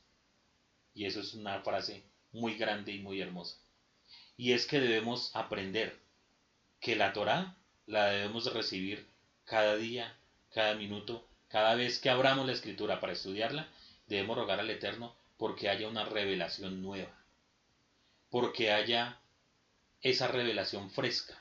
Y 0.93 1.05
eso 1.05 1.20
es 1.20 1.34
una 1.34 1.61
frase 1.61 2.03
muy 2.32 2.59
grande 2.59 2.91
y 2.91 2.99
muy 2.99 3.20
hermosa. 3.20 3.57
Y 4.38 4.53
es 4.53 4.67
que 4.67 4.80
debemos 4.80 5.36
aprender 5.36 5.97
que 6.80 6.95
la 6.95 7.11
Torah 7.11 7.55
la 7.88 8.11
debemos 8.11 8.53
recibir 8.53 9.07
cada 9.45 9.78
día, 9.78 10.15
cada 10.51 10.76
minuto, 10.76 11.28
cada 11.47 11.74
vez 11.74 11.97
que 11.97 12.11
abramos 12.11 12.45
la 12.45 12.53
escritura 12.53 12.99
para 12.99 13.13
estudiarla, 13.13 13.67
debemos 14.05 14.38
rogar 14.38 14.59
al 14.59 14.70
Eterno 14.70 15.15
porque 15.38 15.70
haya 15.70 15.88
una 15.88 16.05
revelación 16.05 16.84
nueva, 16.84 17.17
porque 18.30 18.72
haya 18.72 19.17
esa 20.03 20.28
revelación 20.28 20.91
fresca, 20.91 21.36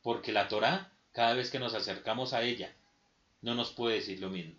porque 0.00 0.32
la 0.32 0.48
Torah, 0.48 0.90
cada 1.12 1.34
vez 1.34 1.50
que 1.50 1.58
nos 1.58 1.74
acercamos 1.74 2.32
a 2.32 2.44
ella, 2.44 2.74
no 3.42 3.54
nos 3.54 3.70
puede 3.70 3.96
decir 3.96 4.20
lo 4.20 4.30
mismo. 4.30 4.54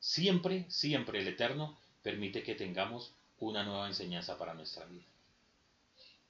Siempre, 0.00 0.64
siempre 0.68 1.20
el 1.20 1.28
Eterno 1.28 1.78
permite 2.02 2.42
que 2.42 2.54
tengamos 2.54 3.12
una 3.38 3.64
nueva 3.64 3.86
enseñanza 3.86 4.38
para 4.38 4.54
nuestra 4.54 4.84
vida. 4.86 5.04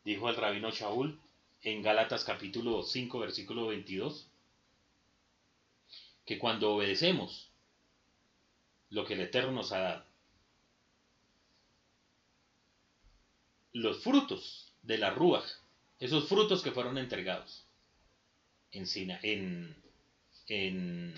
Dijo 0.04 0.28
el 0.28 0.36
rabino 0.36 0.70
Shaul 0.70 1.18
en 1.62 1.82
Gálatas 1.82 2.24
capítulo 2.24 2.82
5 2.82 3.18
versículo 3.18 3.66
22 3.66 4.26
que 6.24 6.38
cuando 6.38 6.74
obedecemos 6.74 7.48
lo 8.90 9.04
que 9.04 9.14
el 9.14 9.20
Eterno 9.20 9.52
nos 9.52 9.72
ha 9.72 9.78
dado, 9.78 10.04
los 13.72 14.02
frutos 14.02 14.72
de 14.82 14.98
la 14.98 15.10
Ruach, 15.10 15.46
esos 16.00 16.28
frutos 16.28 16.62
que 16.62 16.72
fueron 16.72 16.98
entregados 16.98 17.64
en, 18.72 18.86
en, 19.22 19.76
en, 20.48 21.14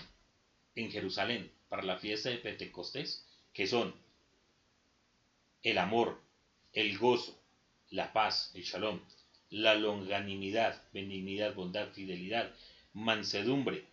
en 0.75 0.91
Jerusalén 0.91 1.51
para 1.69 1.83
la 1.83 1.97
fiesta 1.97 2.29
de 2.29 2.37
Pentecostés, 2.37 3.25
que 3.53 3.67
son 3.67 3.93
el 5.63 5.77
amor, 5.77 6.21
el 6.73 6.97
gozo, 6.97 7.37
la 7.89 8.13
paz, 8.13 8.51
el 8.55 8.63
shalom, 8.63 8.99
la 9.49 9.75
longanimidad, 9.75 10.81
benignidad, 10.93 11.53
bondad, 11.53 11.91
fidelidad, 11.91 12.53
mansedumbre, 12.93 13.85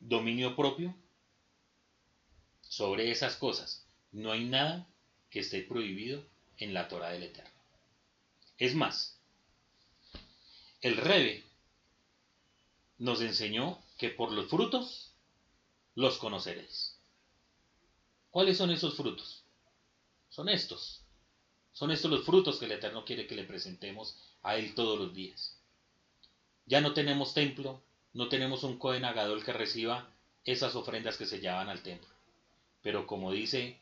dominio 0.00 0.56
propio, 0.56 0.94
sobre 2.62 3.10
esas 3.10 3.36
cosas 3.36 3.86
no 4.12 4.32
hay 4.32 4.44
nada 4.44 4.86
que 5.30 5.40
esté 5.40 5.62
prohibido 5.62 6.24
en 6.58 6.72
la 6.72 6.88
Torah 6.88 7.10
del 7.10 7.24
Eterno. 7.24 7.50
Es 8.58 8.74
más, 8.74 9.18
el 10.80 10.96
Rebe 10.96 11.42
nos 12.98 13.20
enseñó 13.20 13.82
que 13.98 14.10
por 14.10 14.32
los 14.32 14.48
frutos 14.48 15.13
los 15.94 16.18
conoceréis. 16.18 16.96
¿Cuáles 18.30 18.58
son 18.58 18.70
esos 18.70 18.94
frutos? 18.94 19.44
son 20.34 20.48
estos. 20.48 21.00
Son 21.72 21.92
estos 21.92 22.10
los 22.10 22.24
frutos 22.24 22.58
que 22.58 22.64
el 22.64 22.72
Eterno 22.72 23.04
quiere 23.04 23.28
que 23.28 23.36
le 23.36 23.44
presentemos 23.44 24.18
a 24.42 24.56
Él 24.56 24.74
todos 24.74 24.98
los 24.98 25.14
días. 25.14 25.56
Ya 26.66 26.80
no 26.80 26.92
tenemos 26.92 27.34
templo, 27.34 27.80
no 28.14 28.28
tenemos 28.28 28.64
un 28.64 28.76
Cohen 28.76 29.04
Agadol 29.04 29.44
que 29.44 29.52
reciba 29.52 30.08
esas 30.44 30.74
ofrendas 30.74 31.18
que 31.18 31.26
se 31.26 31.38
llevan 31.38 31.68
al 31.68 31.84
templo. 31.84 32.08
Pero 32.82 33.06
como 33.06 33.30
dice 33.30 33.78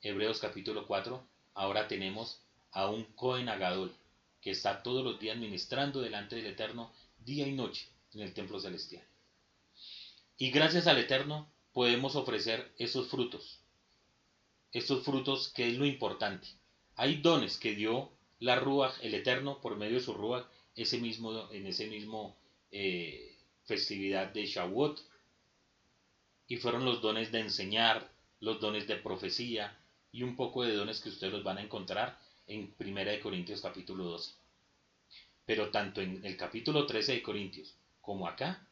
Hebreos 0.00 0.38
capítulo 0.38 0.86
4, 0.86 1.22
ahora 1.52 1.86
tenemos 1.86 2.40
a 2.72 2.88
un 2.88 3.04
Cohen 3.04 3.50
Agadol 3.50 3.94
que 4.40 4.52
está 4.52 4.82
todos 4.82 5.04
los 5.04 5.20
días 5.20 5.36
ministrando 5.36 6.00
delante 6.00 6.36
del 6.36 6.46
Eterno 6.46 6.90
día 7.18 7.46
y 7.46 7.52
noche 7.52 7.86
en 8.14 8.22
el 8.22 8.32
templo 8.32 8.58
celestial. 8.58 9.04
Y 10.40 10.50
gracias 10.52 10.86
al 10.86 10.96
Eterno 10.96 11.52
podemos 11.74 12.16
ofrecer 12.16 12.72
esos 12.78 13.08
frutos, 13.08 13.60
estos 14.72 15.04
frutos 15.04 15.52
que 15.54 15.68
es 15.68 15.76
lo 15.76 15.84
importante. 15.84 16.48
Hay 16.96 17.16
dones 17.16 17.58
que 17.58 17.74
dio 17.74 18.10
la 18.38 18.56
Ruach, 18.56 18.94
el 19.02 19.12
Eterno, 19.12 19.60
por 19.60 19.76
medio 19.76 19.96
de 19.98 20.02
su 20.02 20.14
Ruach, 20.14 20.46
ese 20.74 20.98
mismo, 20.98 21.52
en 21.52 21.66
ese 21.66 21.88
mismo 21.88 22.38
eh, 22.70 23.36
festividad 23.66 24.32
de 24.32 24.46
Shavuot. 24.46 25.02
Y 26.48 26.56
fueron 26.56 26.86
los 26.86 27.02
dones 27.02 27.30
de 27.32 27.40
enseñar, 27.40 28.10
los 28.40 28.60
dones 28.60 28.86
de 28.86 28.96
profecía 28.96 29.78
y 30.10 30.22
un 30.22 30.36
poco 30.36 30.62
de 30.62 30.72
dones 30.72 31.02
que 31.02 31.10
ustedes 31.10 31.42
van 31.42 31.58
a 31.58 31.62
encontrar 31.62 32.18
en 32.46 32.74
1 32.78 33.20
Corintios 33.22 33.60
capítulo 33.60 34.04
12. 34.04 34.32
Pero 35.44 35.70
tanto 35.70 36.00
en 36.00 36.24
el 36.24 36.38
capítulo 36.38 36.86
13 36.86 37.12
de 37.12 37.22
Corintios 37.22 37.74
como 38.00 38.26
acá, 38.26 38.66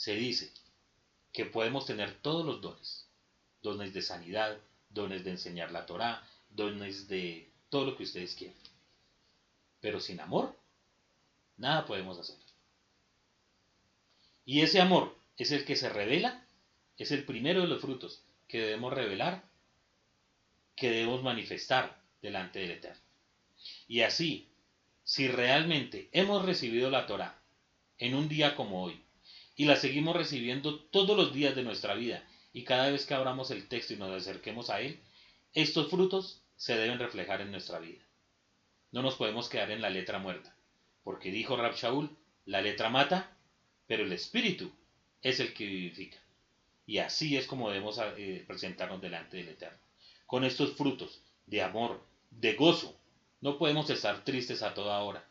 se 0.00 0.14
dice 0.14 0.50
que 1.30 1.44
podemos 1.44 1.84
tener 1.84 2.14
todos 2.22 2.46
los 2.46 2.62
dones. 2.62 3.06
Dones 3.60 3.92
de 3.92 4.00
sanidad, 4.00 4.56
dones 4.88 5.24
de 5.24 5.32
enseñar 5.32 5.72
la 5.72 5.84
Torah, 5.84 6.26
dones 6.48 7.06
de 7.06 7.50
todo 7.68 7.84
lo 7.84 7.98
que 7.98 8.04
ustedes 8.04 8.34
quieran. 8.34 8.56
Pero 9.82 10.00
sin 10.00 10.18
amor, 10.20 10.56
nada 11.58 11.84
podemos 11.84 12.18
hacer. 12.18 12.38
Y 14.46 14.62
ese 14.62 14.80
amor 14.80 15.14
es 15.36 15.52
el 15.52 15.66
que 15.66 15.76
se 15.76 15.90
revela, 15.90 16.46
es 16.96 17.10
el 17.10 17.26
primero 17.26 17.60
de 17.60 17.68
los 17.68 17.82
frutos 17.82 18.22
que 18.48 18.58
debemos 18.58 18.94
revelar, 18.94 19.44
que 20.76 20.88
debemos 20.88 21.22
manifestar 21.22 22.00
delante 22.22 22.60
del 22.60 22.70
Eterno. 22.70 23.02
Y 23.86 24.00
así, 24.00 24.48
si 25.04 25.28
realmente 25.28 26.08
hemos 26.12 26.42
recibido 26.46 26.88
la 26.88 27.06
Torah 27.06 27.38
en 27.98 28.14
un 28.14 28.30
día 28.30 28.56
como 28.56 28.82
hoy, 28.82 29.04
y 29.60 29.66
la 29.66 29.76
seguimos 29.76 30.16
recibiendo 30.16 30.78
todos 30.78 31.14
los 31.14 31.34
días 31.34 31.54
de 31.54 31.62
nuestra 31.62 31.92
vida, 31.92 32.24
y 32.54 32.64
cada 32.64 32.90
vez 32.90 33.04
que 33.04 33.12
abramos 33.12 33.50
el 33.50 33.68
texto 33.68 33.92
y 33.92 33.98
nos 33.98 34.10
acerquemos 34.10 34.70
a 34.70 34.80
él, 34.80 34.98
estos 35.52 35.90
frutos 35.90 36.40
se 36.56 36.78
deben 36.78 36.98
reflejar 36.98 37.42
en 37.42 37.50
nuestra 37.50 37.78
vida. 37.78 38.00
No 38.90 39.02
nos 39.02 39.16
podemos 39.16 39.50
quedar 39.50 39.70
en 39.70 39.82
la 39.82 39.90
letra 39.90 40.18
muerta, 40.18 40.56
porque 41.04 41.30
dijo 41.30 41.58
Rab 41.58 41.74
Shaul, 41.74 42.08
la 42.46 42.62
letra 42.62 42.88
mata, 42.88 43.36
pero 43.86 44.04
el 44.04 44.12
espíritu 44.14 44.72
es 45.20 45.40
el 45.40 45.52
que 45.52 45.66
vivifica. 45.66 46.16
Y 46.86 46.96
así 46.96 47.36
es 47.36 47.46
como 47.46 47.68
debemos 47.68 48.00
eh, 48.16 48.42
presentarnos 48.46 49.02
delante 49.02 49.36
del 49.36 49.50
Eterno. 49.50 49.76
Con 50.24 50.44
estos 50.44 50.74
frutos 50.74 51.20
de 51.44 51.60
amor, 51.60 52.02
de 52.30 52.54
gozo, 52.54 52.98
no 53.42 53.58
podemos 53.58 53.90
estar 53.90 54.24
tristes 54.24 54.62
a 54.62 54.72
toda 54.72 55.02
hora, 55.02 55.22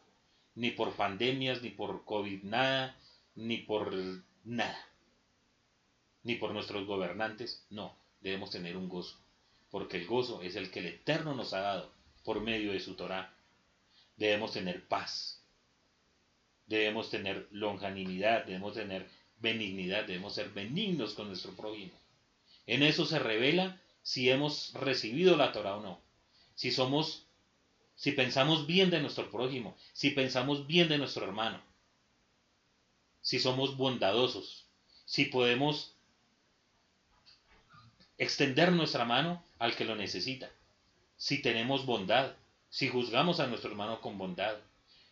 ni 0.54 0.70
por 0.70 0.94
pandemias, 0.94 1.64
ni 1.64 1.72
por 1.72 2.06
COVID, 2.06 2.44
nada, 2.44 2.96
ni 3.36 3.58
por 3.58 3.94
nada 4.44 4.90
ni 6.24 6.36
por 6.36 6.54
nuestros 6.54 6.86
gobernantes, 6.86 7.66
no, 7.70 7.98
debemos 8.22 8.52
tener 8.52 8.78
un 8.78 8.90
gozo, 8.90 9.18
porque 9.72 9.98
el 9.98 10.08
gozo 10.08 10.42
es 10.42 10.56
el 10.56 10.70
que 10.72 10.80
el 10.80 10.88
Eterno 10.88 11.34
nos 11.34 11.54
ha 11.54 11.62
dado 11.62 11.92
por 12.24 12.42
medio 12.42 12.74
de 12.74 12.80
su 12.80 12.96
Torah. 12.96 13.34
Debemos 14.18 14.52
tener 14.52 14.88
paz, 14.88 15.42
debemos 16.68 17.10
tener 17.10 17.48
longanimidad, 17.52 18.46
debemos 18.46 18.74
tener 18.74 19.08
benignidad, 19.40 20.06
debemos 20.06 20.36
ser 20.36 20.50
benignos 20.50 21.14
con 21.14 21.28
nuestro 21.28 21.54
prójimo. 21.54 21.94
En 22.68 22.84
eso 22.84 23.06
se 23.06 23.20
revela 23.20 23.82
si 24.04 24.30
hemos 24.30 24.74
recibido 24.74 25.38
la 25.38 25.52
Torah 25.52 25.78
o 25.78 25.82
no. 25.82 26.00
Si 26.56 26.72
somos, 26.72 27.26
si 27.96 28.12
pensamos 28.12 28.68
bien 28.68 28.90
de 28.90 29.00
nuestro 29.00 29.32
prójimo, 29.32 29.76
si 29.94 30.10
pensamos 30.10 30.68
bien 30.68 30.90
de 30.90 30.98
nuestro 30.98 31.26
hermano, 31.26 31.62
si 33.30 33.38
somos 33.38 33.78
bondadosos, 33.78 34.66
si 35.06 35.26
podemos 35.26 35.94
extender 38.18 38.72
nuestra 38.72 39.06
mano 39.06 39.44
al 39.60 39.76
que 39.76 39.86
lo 39.86 39.96
necesita, 39.96 40.50
si 41.16 41.40
tenemos 41.40 41.86
bondad, 41.86 42.34
si 42.72 42.88
juzgamos 42.88 43.40
a 43.40 43.46
nuestro 43.46 43.70
hermano 43.70 44.02
con 44.02 44.18
bondad, 44.18 44.56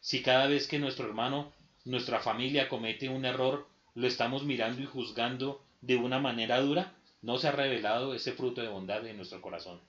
si 0.01 0.24
cada 0.24 0.47
vez 0.47 0.68
que 0.68 0.80
nuestro 0.80 1.05
hermano, 1.05 1.53
nuestra 1.86 2.20
familia 2.20 2.70
comete 2.70 3.07
un 3.07 3.24
error, 3.24 3.68
lo 3.93 4.07
estamos 4.07 4.43
mirando 4.45 4.82
y 4.82 4.88
juzgando 4.88 5.63
de 5.82 5.97
una 5.97 6.18
manera 6.18 6.59
dura, 6.59 6.95
no 7.22 7.38
se 7.38 7.49
ha 7.49 7.51
revelado 7.51 8.15
ese 8.15 8.32
fruto 8.32 8.61
de 8.61 8.70
bondad 8.70 9.05
en 9.05 9.18
nuestro 9.18 9.43
corazón. 9.43 9.80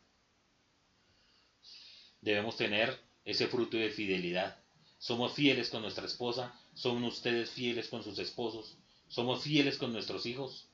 Debemos 2.20 2.58
tener 2.58 2.94
ese 3.24 3.46
fruto 3.46 3.78
de 3.78 3.88
fidelidad. 3.88 4.58
Somos 4.98 5.32
fieles 5.32 5.70
con 5.70 5.82
nuestra 5.82 6.06
esposa, 6.06 6.52
son 6.74 7.04
ustedes 7.04 7.50
fieles 7.50 7.88
con 7.88 8.02
sus 8.02 8.18
esposos, 8.18 8.76
somos 9.06 9.42
fieles 9.42 9.78
con 9.78 9.92
nuestros 9.92 10.26
hijos, 10.26 10.68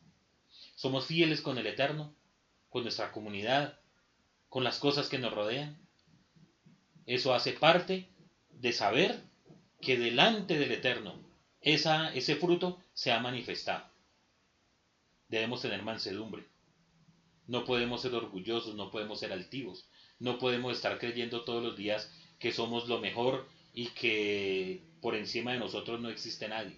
somos 0.74 1.06
fieles 1.06 1.40
con 1.40 1.58
el 1.58 1.66
Eterno, 1.66 2.14
con 2.70 2.82
nuestra 2.82 3.12
comunidad, 3.12 3.78
con 4.48 4.64
las 4.64 4.78
cosas 4.78 5.08
que 5.08 5.18
nos 5.18 5.32
rodean. 5.32 5.76
Eso 7.06 7.34
hace 7.34 7.52
parte 7.52 8.08
de 8.50 8.72
saber 8.72 9.22
que 9.80 9.98
delante 9.98 10.58
del 10.58 10.72
Eterno 10.72 11.14
esa, 11.60 12.12
ese 12.14 12.36
fruto 12.36 12.80
se 12.94 13.12
ha 13.12 13.20
manifestado. 13.20 13.84
Debemos 15.28 15.60
tener 15.62 15.82
mansedumbre. 15.82 16.44
No 17.46 17.64
podemos 17.64 18.00
ser 18.00 18.14
orgullosos, 18.14 18.74
no 18.74 18.90
podemos 18.90 19.20
ser 19.20 19.32
altivos, 19.32 19.86
no 20.18 20.38
podemos 20.38 20.74
estar 20.74 20.98
creyendo 20.98 21.44
todos 21.44 21.62
los 21.62 21.76
días 21.76 22.10
que 22.38 22.52
somos 22.52 22.88
lo 22.88 23.00
mejor 23.00 23.46
y 23.74 23.88
que 23.88 24.80
por 25.02 25.16
encima 25.16 25.52
de 25.52 25.58
nosotros 25.58 26.00
no 26.00 26.08
existe 26.08 26.48
nadie. 26.48 26.76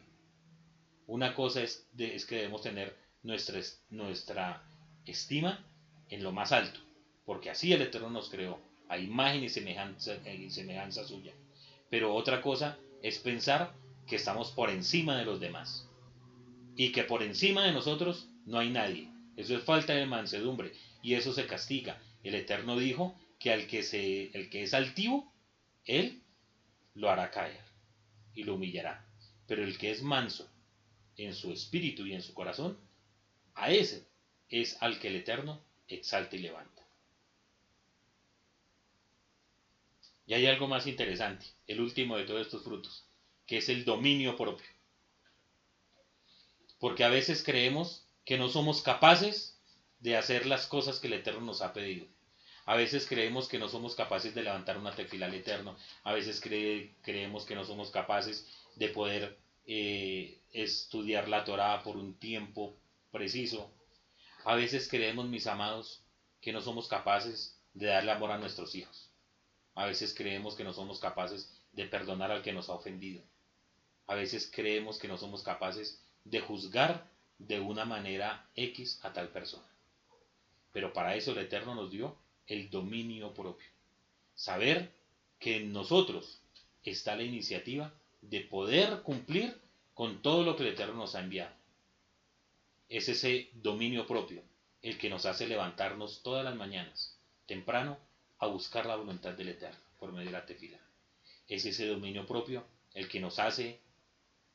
Una 1.06 1.34
cosa 1.34 1.62
es, 1.62 1.86
es 1.96 2.24
que 2.24 2.36
debemos 2.36 2.62
tener 2.62 2.96
nuestra, 3.22 3.60
nuestra 3.90 4.62
estima 5.04 5.64
en 6.08 6.24
lo 6.24 6.32
más 6.32 6.52
alto, 6.52 6.80
porque 7.24 7.50
así 7.50 7.72
el 7.72 7.82
Eterno 7.82 8.10
nos 8.10 8.30
creó, 8.30 8.58
a 8.88 8.98
imagen 8.98 9.44
y 9.44 9.48
semejanza, 9.48 10.16
y 10.28 10.50
semejanza 10.50 11.04
suya. 11.04 11.32
Pero 11.90 12.14
otra 12.14 12.40
cosa 12.40 12.78
es 13.02 13.18
pensar 13.18 13.72
que 14.06 14.16
estamos 14.16 14.50
por 14.50 14.70
encima 14.70 15.18
de 15.18 15.24
los 15.24 15.38
demás 15.38 15.88
y 16.76 16.92
que 16.92 17.04
por 17.04 17.22
encima 17.22 17.64
de 17.64 17.72
nosotros 17.72 18.28
no 18.46 18.58
hay 18.58 18.70
nadie. 18.70 19.10
Eso 19.36 19.56
es 19.56 19.62
falta 19.64 19.92
de 19.92 20.06
mansedumbre 20.06 20.72
y 21.02 21.14
eso 21.14 21.32
se 21.32 21.46
castiga. 21.46 22.00
El 22.22 22.34
Eterno 22.34 22.78
dijo 22.78 23.14
que 23.38 23.52
al 23.52 23.66
que, 23.66 23.82
se, 23.82 24.30
el 24.36 24.48
que 24.48 24.62
es 24.62 24.74
altivo, 24.74 25.32
él 25.84 26.22
lo 26.96 27.10
hará 27.10 27.30
caer 27.30 27.60
y 28.34 28.44
lo 28.44 28.54
humillará. 28.54 29.06
Pero 29.46 29.62
el 29.62 29.78
que 29.78 29.90
es 29.90 30.02
manso 30.02 30.50
en 31.16 31.34
su 31.34 31.52
espíritu 31.52 32.06
y 32.06 32.14
en 32.14 32.22
su 32.22 32.34
corazón, 32.34 32.76
a 33.54 33.70
ese 33.70 34.06
es 34.48 34.76
al 34.80 34.98
que 34.98 35.08
el 35.08 35.16
Eterno 35.16 35.62
exalta 35.88 36.36
y 36.36 36.40
levanta. 36.40 36.82
Y 40.26 40.34
hay 40.34 40.46
algo 40.46 40.66
más 40.66 40.86
interesante, 40.86 41.46
el 41.68 41.80
último 41.80 42.16
de 42.16 42.24
todos 42.24 42.40
estos 42.40 42.64
frutos, 42.64 43.04
que 43.46 43.58
es 43.58 43.68
el 43.68 43.84
dominio 43.84 44.36
propio. 44.36 44.66
Porque 46.80 47.04
a 47.04 47.08
veces 47.08 47.44
creemos 47.44 48.04
que 48.24 48.36
no 48.36 48.48
somos 48.48 48.82
capaces 48.82 49.56
de 50.00 50.16
hacer 50.16 50.46
las 50.46 50.66
cosas 50.66 50.98
que 50.98 51.06
el 51.06 51.14
Eterno 51.14 51.42
nos 51.42 51.62
ha 51.62 51.72
pedido. 51.72 52.06
A 52.66 52.74
veces 52.74 53.06
creemos 53.06 53.46
que 53.48 53.60
no 53.60 53.68
somos 53.68 53.94
capaces 53.94 54.34
de 54.34 54.42
levantar 54.42 54.76
una 54.76 54.94
tefila 54.94 55.26
al 55.26 55.34
Eterno. 55.34 55.76
A 56.02 56.12
veces 56.12 56.40
creemos 56.40 57.46
que 57.46 57.54
no 57.54 57.64
somos 57.64 57.90
capaces 57.90 58.44
de 58.74 58.88
poder 58.88 59.38
eh, 59.66 60.40
estudiar 60.52 61.28
la 61.28 61.44
Torah 61.44 61.84
por 61.84 61.96
un 61.96 62.18
tiempo 62.18 62.76
preciso. 63.12 63.72
A 64.44 64.56
veces 64.56 64.88
creemos, 64.88 65.28
mis 65.28 65.46
amados, 65.46 66.02
que 66.40 66.52
no 66.52 66.60
somos 66.60 66.88
capaces 66.88 67.56
de 67.72 67.86
darle 67.86 68.10
amor 68.10 68.32
a 68.32 68.38
nuestros 68.38 68.74
hijos. 68.74 69.10
A 69.76 69.86
veces 69.86 70.12
creemos 70.12 70.56
que 70.56 70.64
no 70.64 70.72
somos 70.72 70.98
capaces 70.98 71.56
de 71.70 71.86
perdonar 71.86 72.32
al 72.32 72.42
que 72.42 72.52
nos 72.52 72.68
ha 72.68 72.72
ofendido. 72.74 73.22
A 74.08 74.16
veces 74.16 74.50
creemos 74.52 74.98
que 74.98 75.06
no 75.06 75.18
somos 75.18 75.44
capaces 75.44 76.02
de 76.24 76.40
juzgar 76.40 77.08
de 77.38 77.60
una 77.60 77.84
manera 77.84 78.48
X 78.56 78.98
a 79.04 79.12
tal 79.12 79.28
persona. 79.28 79.68
Pero 80.72 80.92
para 80.92 81.14
eso 81.14 81.30
el 81.30 81.38
Eterno 81.38 81.76
nos 81.76 81.92
dio 81.92 82.25
el 82.46 82.70
dominio 82.70 83.32
propio. 83.34 83.68
Saber 84.34 84.92
que 85.38 85.56
en 85.56 85.72
nosotros 85.72 86.40
está 86.84 87.16
la 87.16 87.22
iniciativa 87.22 87.92
de 88.22 88.40
poder 88.40 89.02
cumplir 89.02 89.56
con 89.94 90.22
todo 90.22 90.44
lo 90.44 90.56
que 90.56 90.62
el 90.62 90.70
Eterno 90.70 90.94
nos 90.94 91.14
ha 91.14 91.20
enviado 91.20 91.54
es 92.88 93.08
ese 93.08 93.50
dominio 93.54 94.06
propio 94.06 94.42
el 94.82 94.98
que 94.98 95.10
nos 95.10 95.26
hace 95.26 95.46
levantarnos 95.46 96.22
todas 96.22 96.44
las 96.44 96.54
mañanas, 96.54 97.18
temprano, 97.46 97.98
a 98.38 98.46
buscar 98.46 98.86
la 98.86 98.96
voluntad 98.96 99.32
del 99.32 99.48
Eterno 99.48 99.78
por 99.98 100.12
medio 100.12 100.26
de 100.26 100.32
la 100.32 100.46
tefila. 100.46 100.78
Es 101.48 101.64
ese 101.64 101.86
dominio 101.86 102.26
propio 102.26 102.64
el 102.94 103.08
que 103.08 103.20
nos 103.20 103.38
hace 103.38 103.80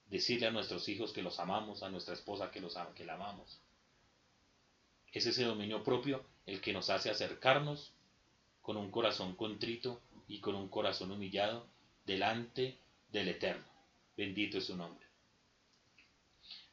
decirle 0.09 0.47
a 0.47 0.51
nuestros 0.51 0.87
hijos 0.87 1.11
que 1.11 1.21
los 1.21 1.39
amamos, 1.39 1.83
a 1.83 1.89
nuestra 1.89 2.13
esposa 2.13 2.51
que, 2.51 2.61
los 2.61 2.77
que 2.95 3.05
la 3.05 3.15
amamos. 3.15 3.59
Es 5.11 5.25
ese 5.25 5.43
dominio 5.43 5.83
propio 5.83 6.23
el 6.45 6.61
que 6.61 6.73
nos 6.73 6.89
hace 6.89 7.09
acercarnos 7.09 7.91
con 8.61 8.77
un 8.77 8.91
corazón 8.91 9.35
contrito 9.35 10.01
y 10.27 10.39
con 10.39 10.55
un 10.55 10.69
corazón 10.69 11.11
humillado 11.11 11.67
delante 12.05 12.77
del 13.11 13.29
Eterno. 13.29 13.65
Bendito 14.15 14.57
es 14.57 14.65
su 14.65 14.75
nombre. 14.75 15.05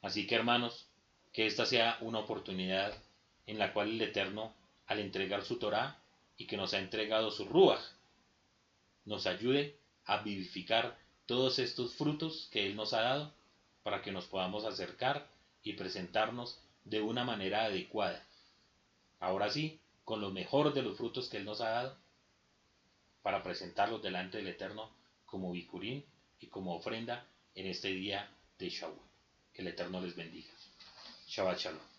Así 0.00 0.26
que 0.26 0.34
hermanos, 0.34 0.86
que 1.32 1.46
esta 1.46 1.66
sea 1.66 1.98
una 2.00 2.20
oportunidad 2.20 2.94
en 3.46 3.58
la 3.58 3.72
cual 3.72 3.90
el 3.90 4.00
Eterno, 4.00 4.54
al 4.86 5.00
entregar 5.00 5.44
su 5.44 5.58
Torah 5.58 5.98
y 6.36 6.46
que 6.46 6.56
nos 6.56 6.74
ha 6.74 6.78
entregado 6.78 7.30
su 7.30 7.44
Ruach, 7.44 7.80
nos 9.04 9.26
ayude 9.26 9.76
a 10.04 10.22
vivificar 10.22 10.98
todos 11.26 11.58
estos 11.58 11.94
frutos 11.94 12.48
que 12.52 12.66
Él 12.66 12.76
nos 12.76 12.92
ha 12.94 13.00
dado 13.00 13.34
para 13.82 14.02
que 14.02 14.12
nos 14.12 14.26
podamos 14.26 14.64
acercar 14.64 15.28
y 15.62 15.74
presentarnos 15.74 16.60
de 16.84 17.00
una 17.00 17.24
manera 17.24 17.64
adecuada. 17.64 18.27
Ahora 19.20 19.50
sí, 19.50 19.80
con 20.04 20.20
lo 20.20 20.30
mejor 20.30 20.72
de 20.72 20.82
los 20.82 20.96
frutos 20.96 21.28
que 21.28 21.38
Él 21.38 21.44
nos 21.44 21.60
ha 21.60 21.70
dado, 21.70 21.96
para 23.22 23.42
presentarlos 23.42 24.02
delante 24.02 24.38
del 24.38 24.48
Eterno 24.48 24.90
como 25.26 25.52
bicurín 25.52 26.04
y 26.40 26.46
como 26.46 26.76
ofrenda 26.76 27.26
en 27.54 27.66
este 27.66 27.88
día 27.88 28.30
de 28.58 28.70
Shavuot. 28.70 29.08
Que 29.52 29.62
el 29.62 29.68
Eterno 29.68 30.00
les 30.00 30.14
bendiga. 30.14 30.50
Shabbat 31.26 31.58
Shalom. 31.58 31.97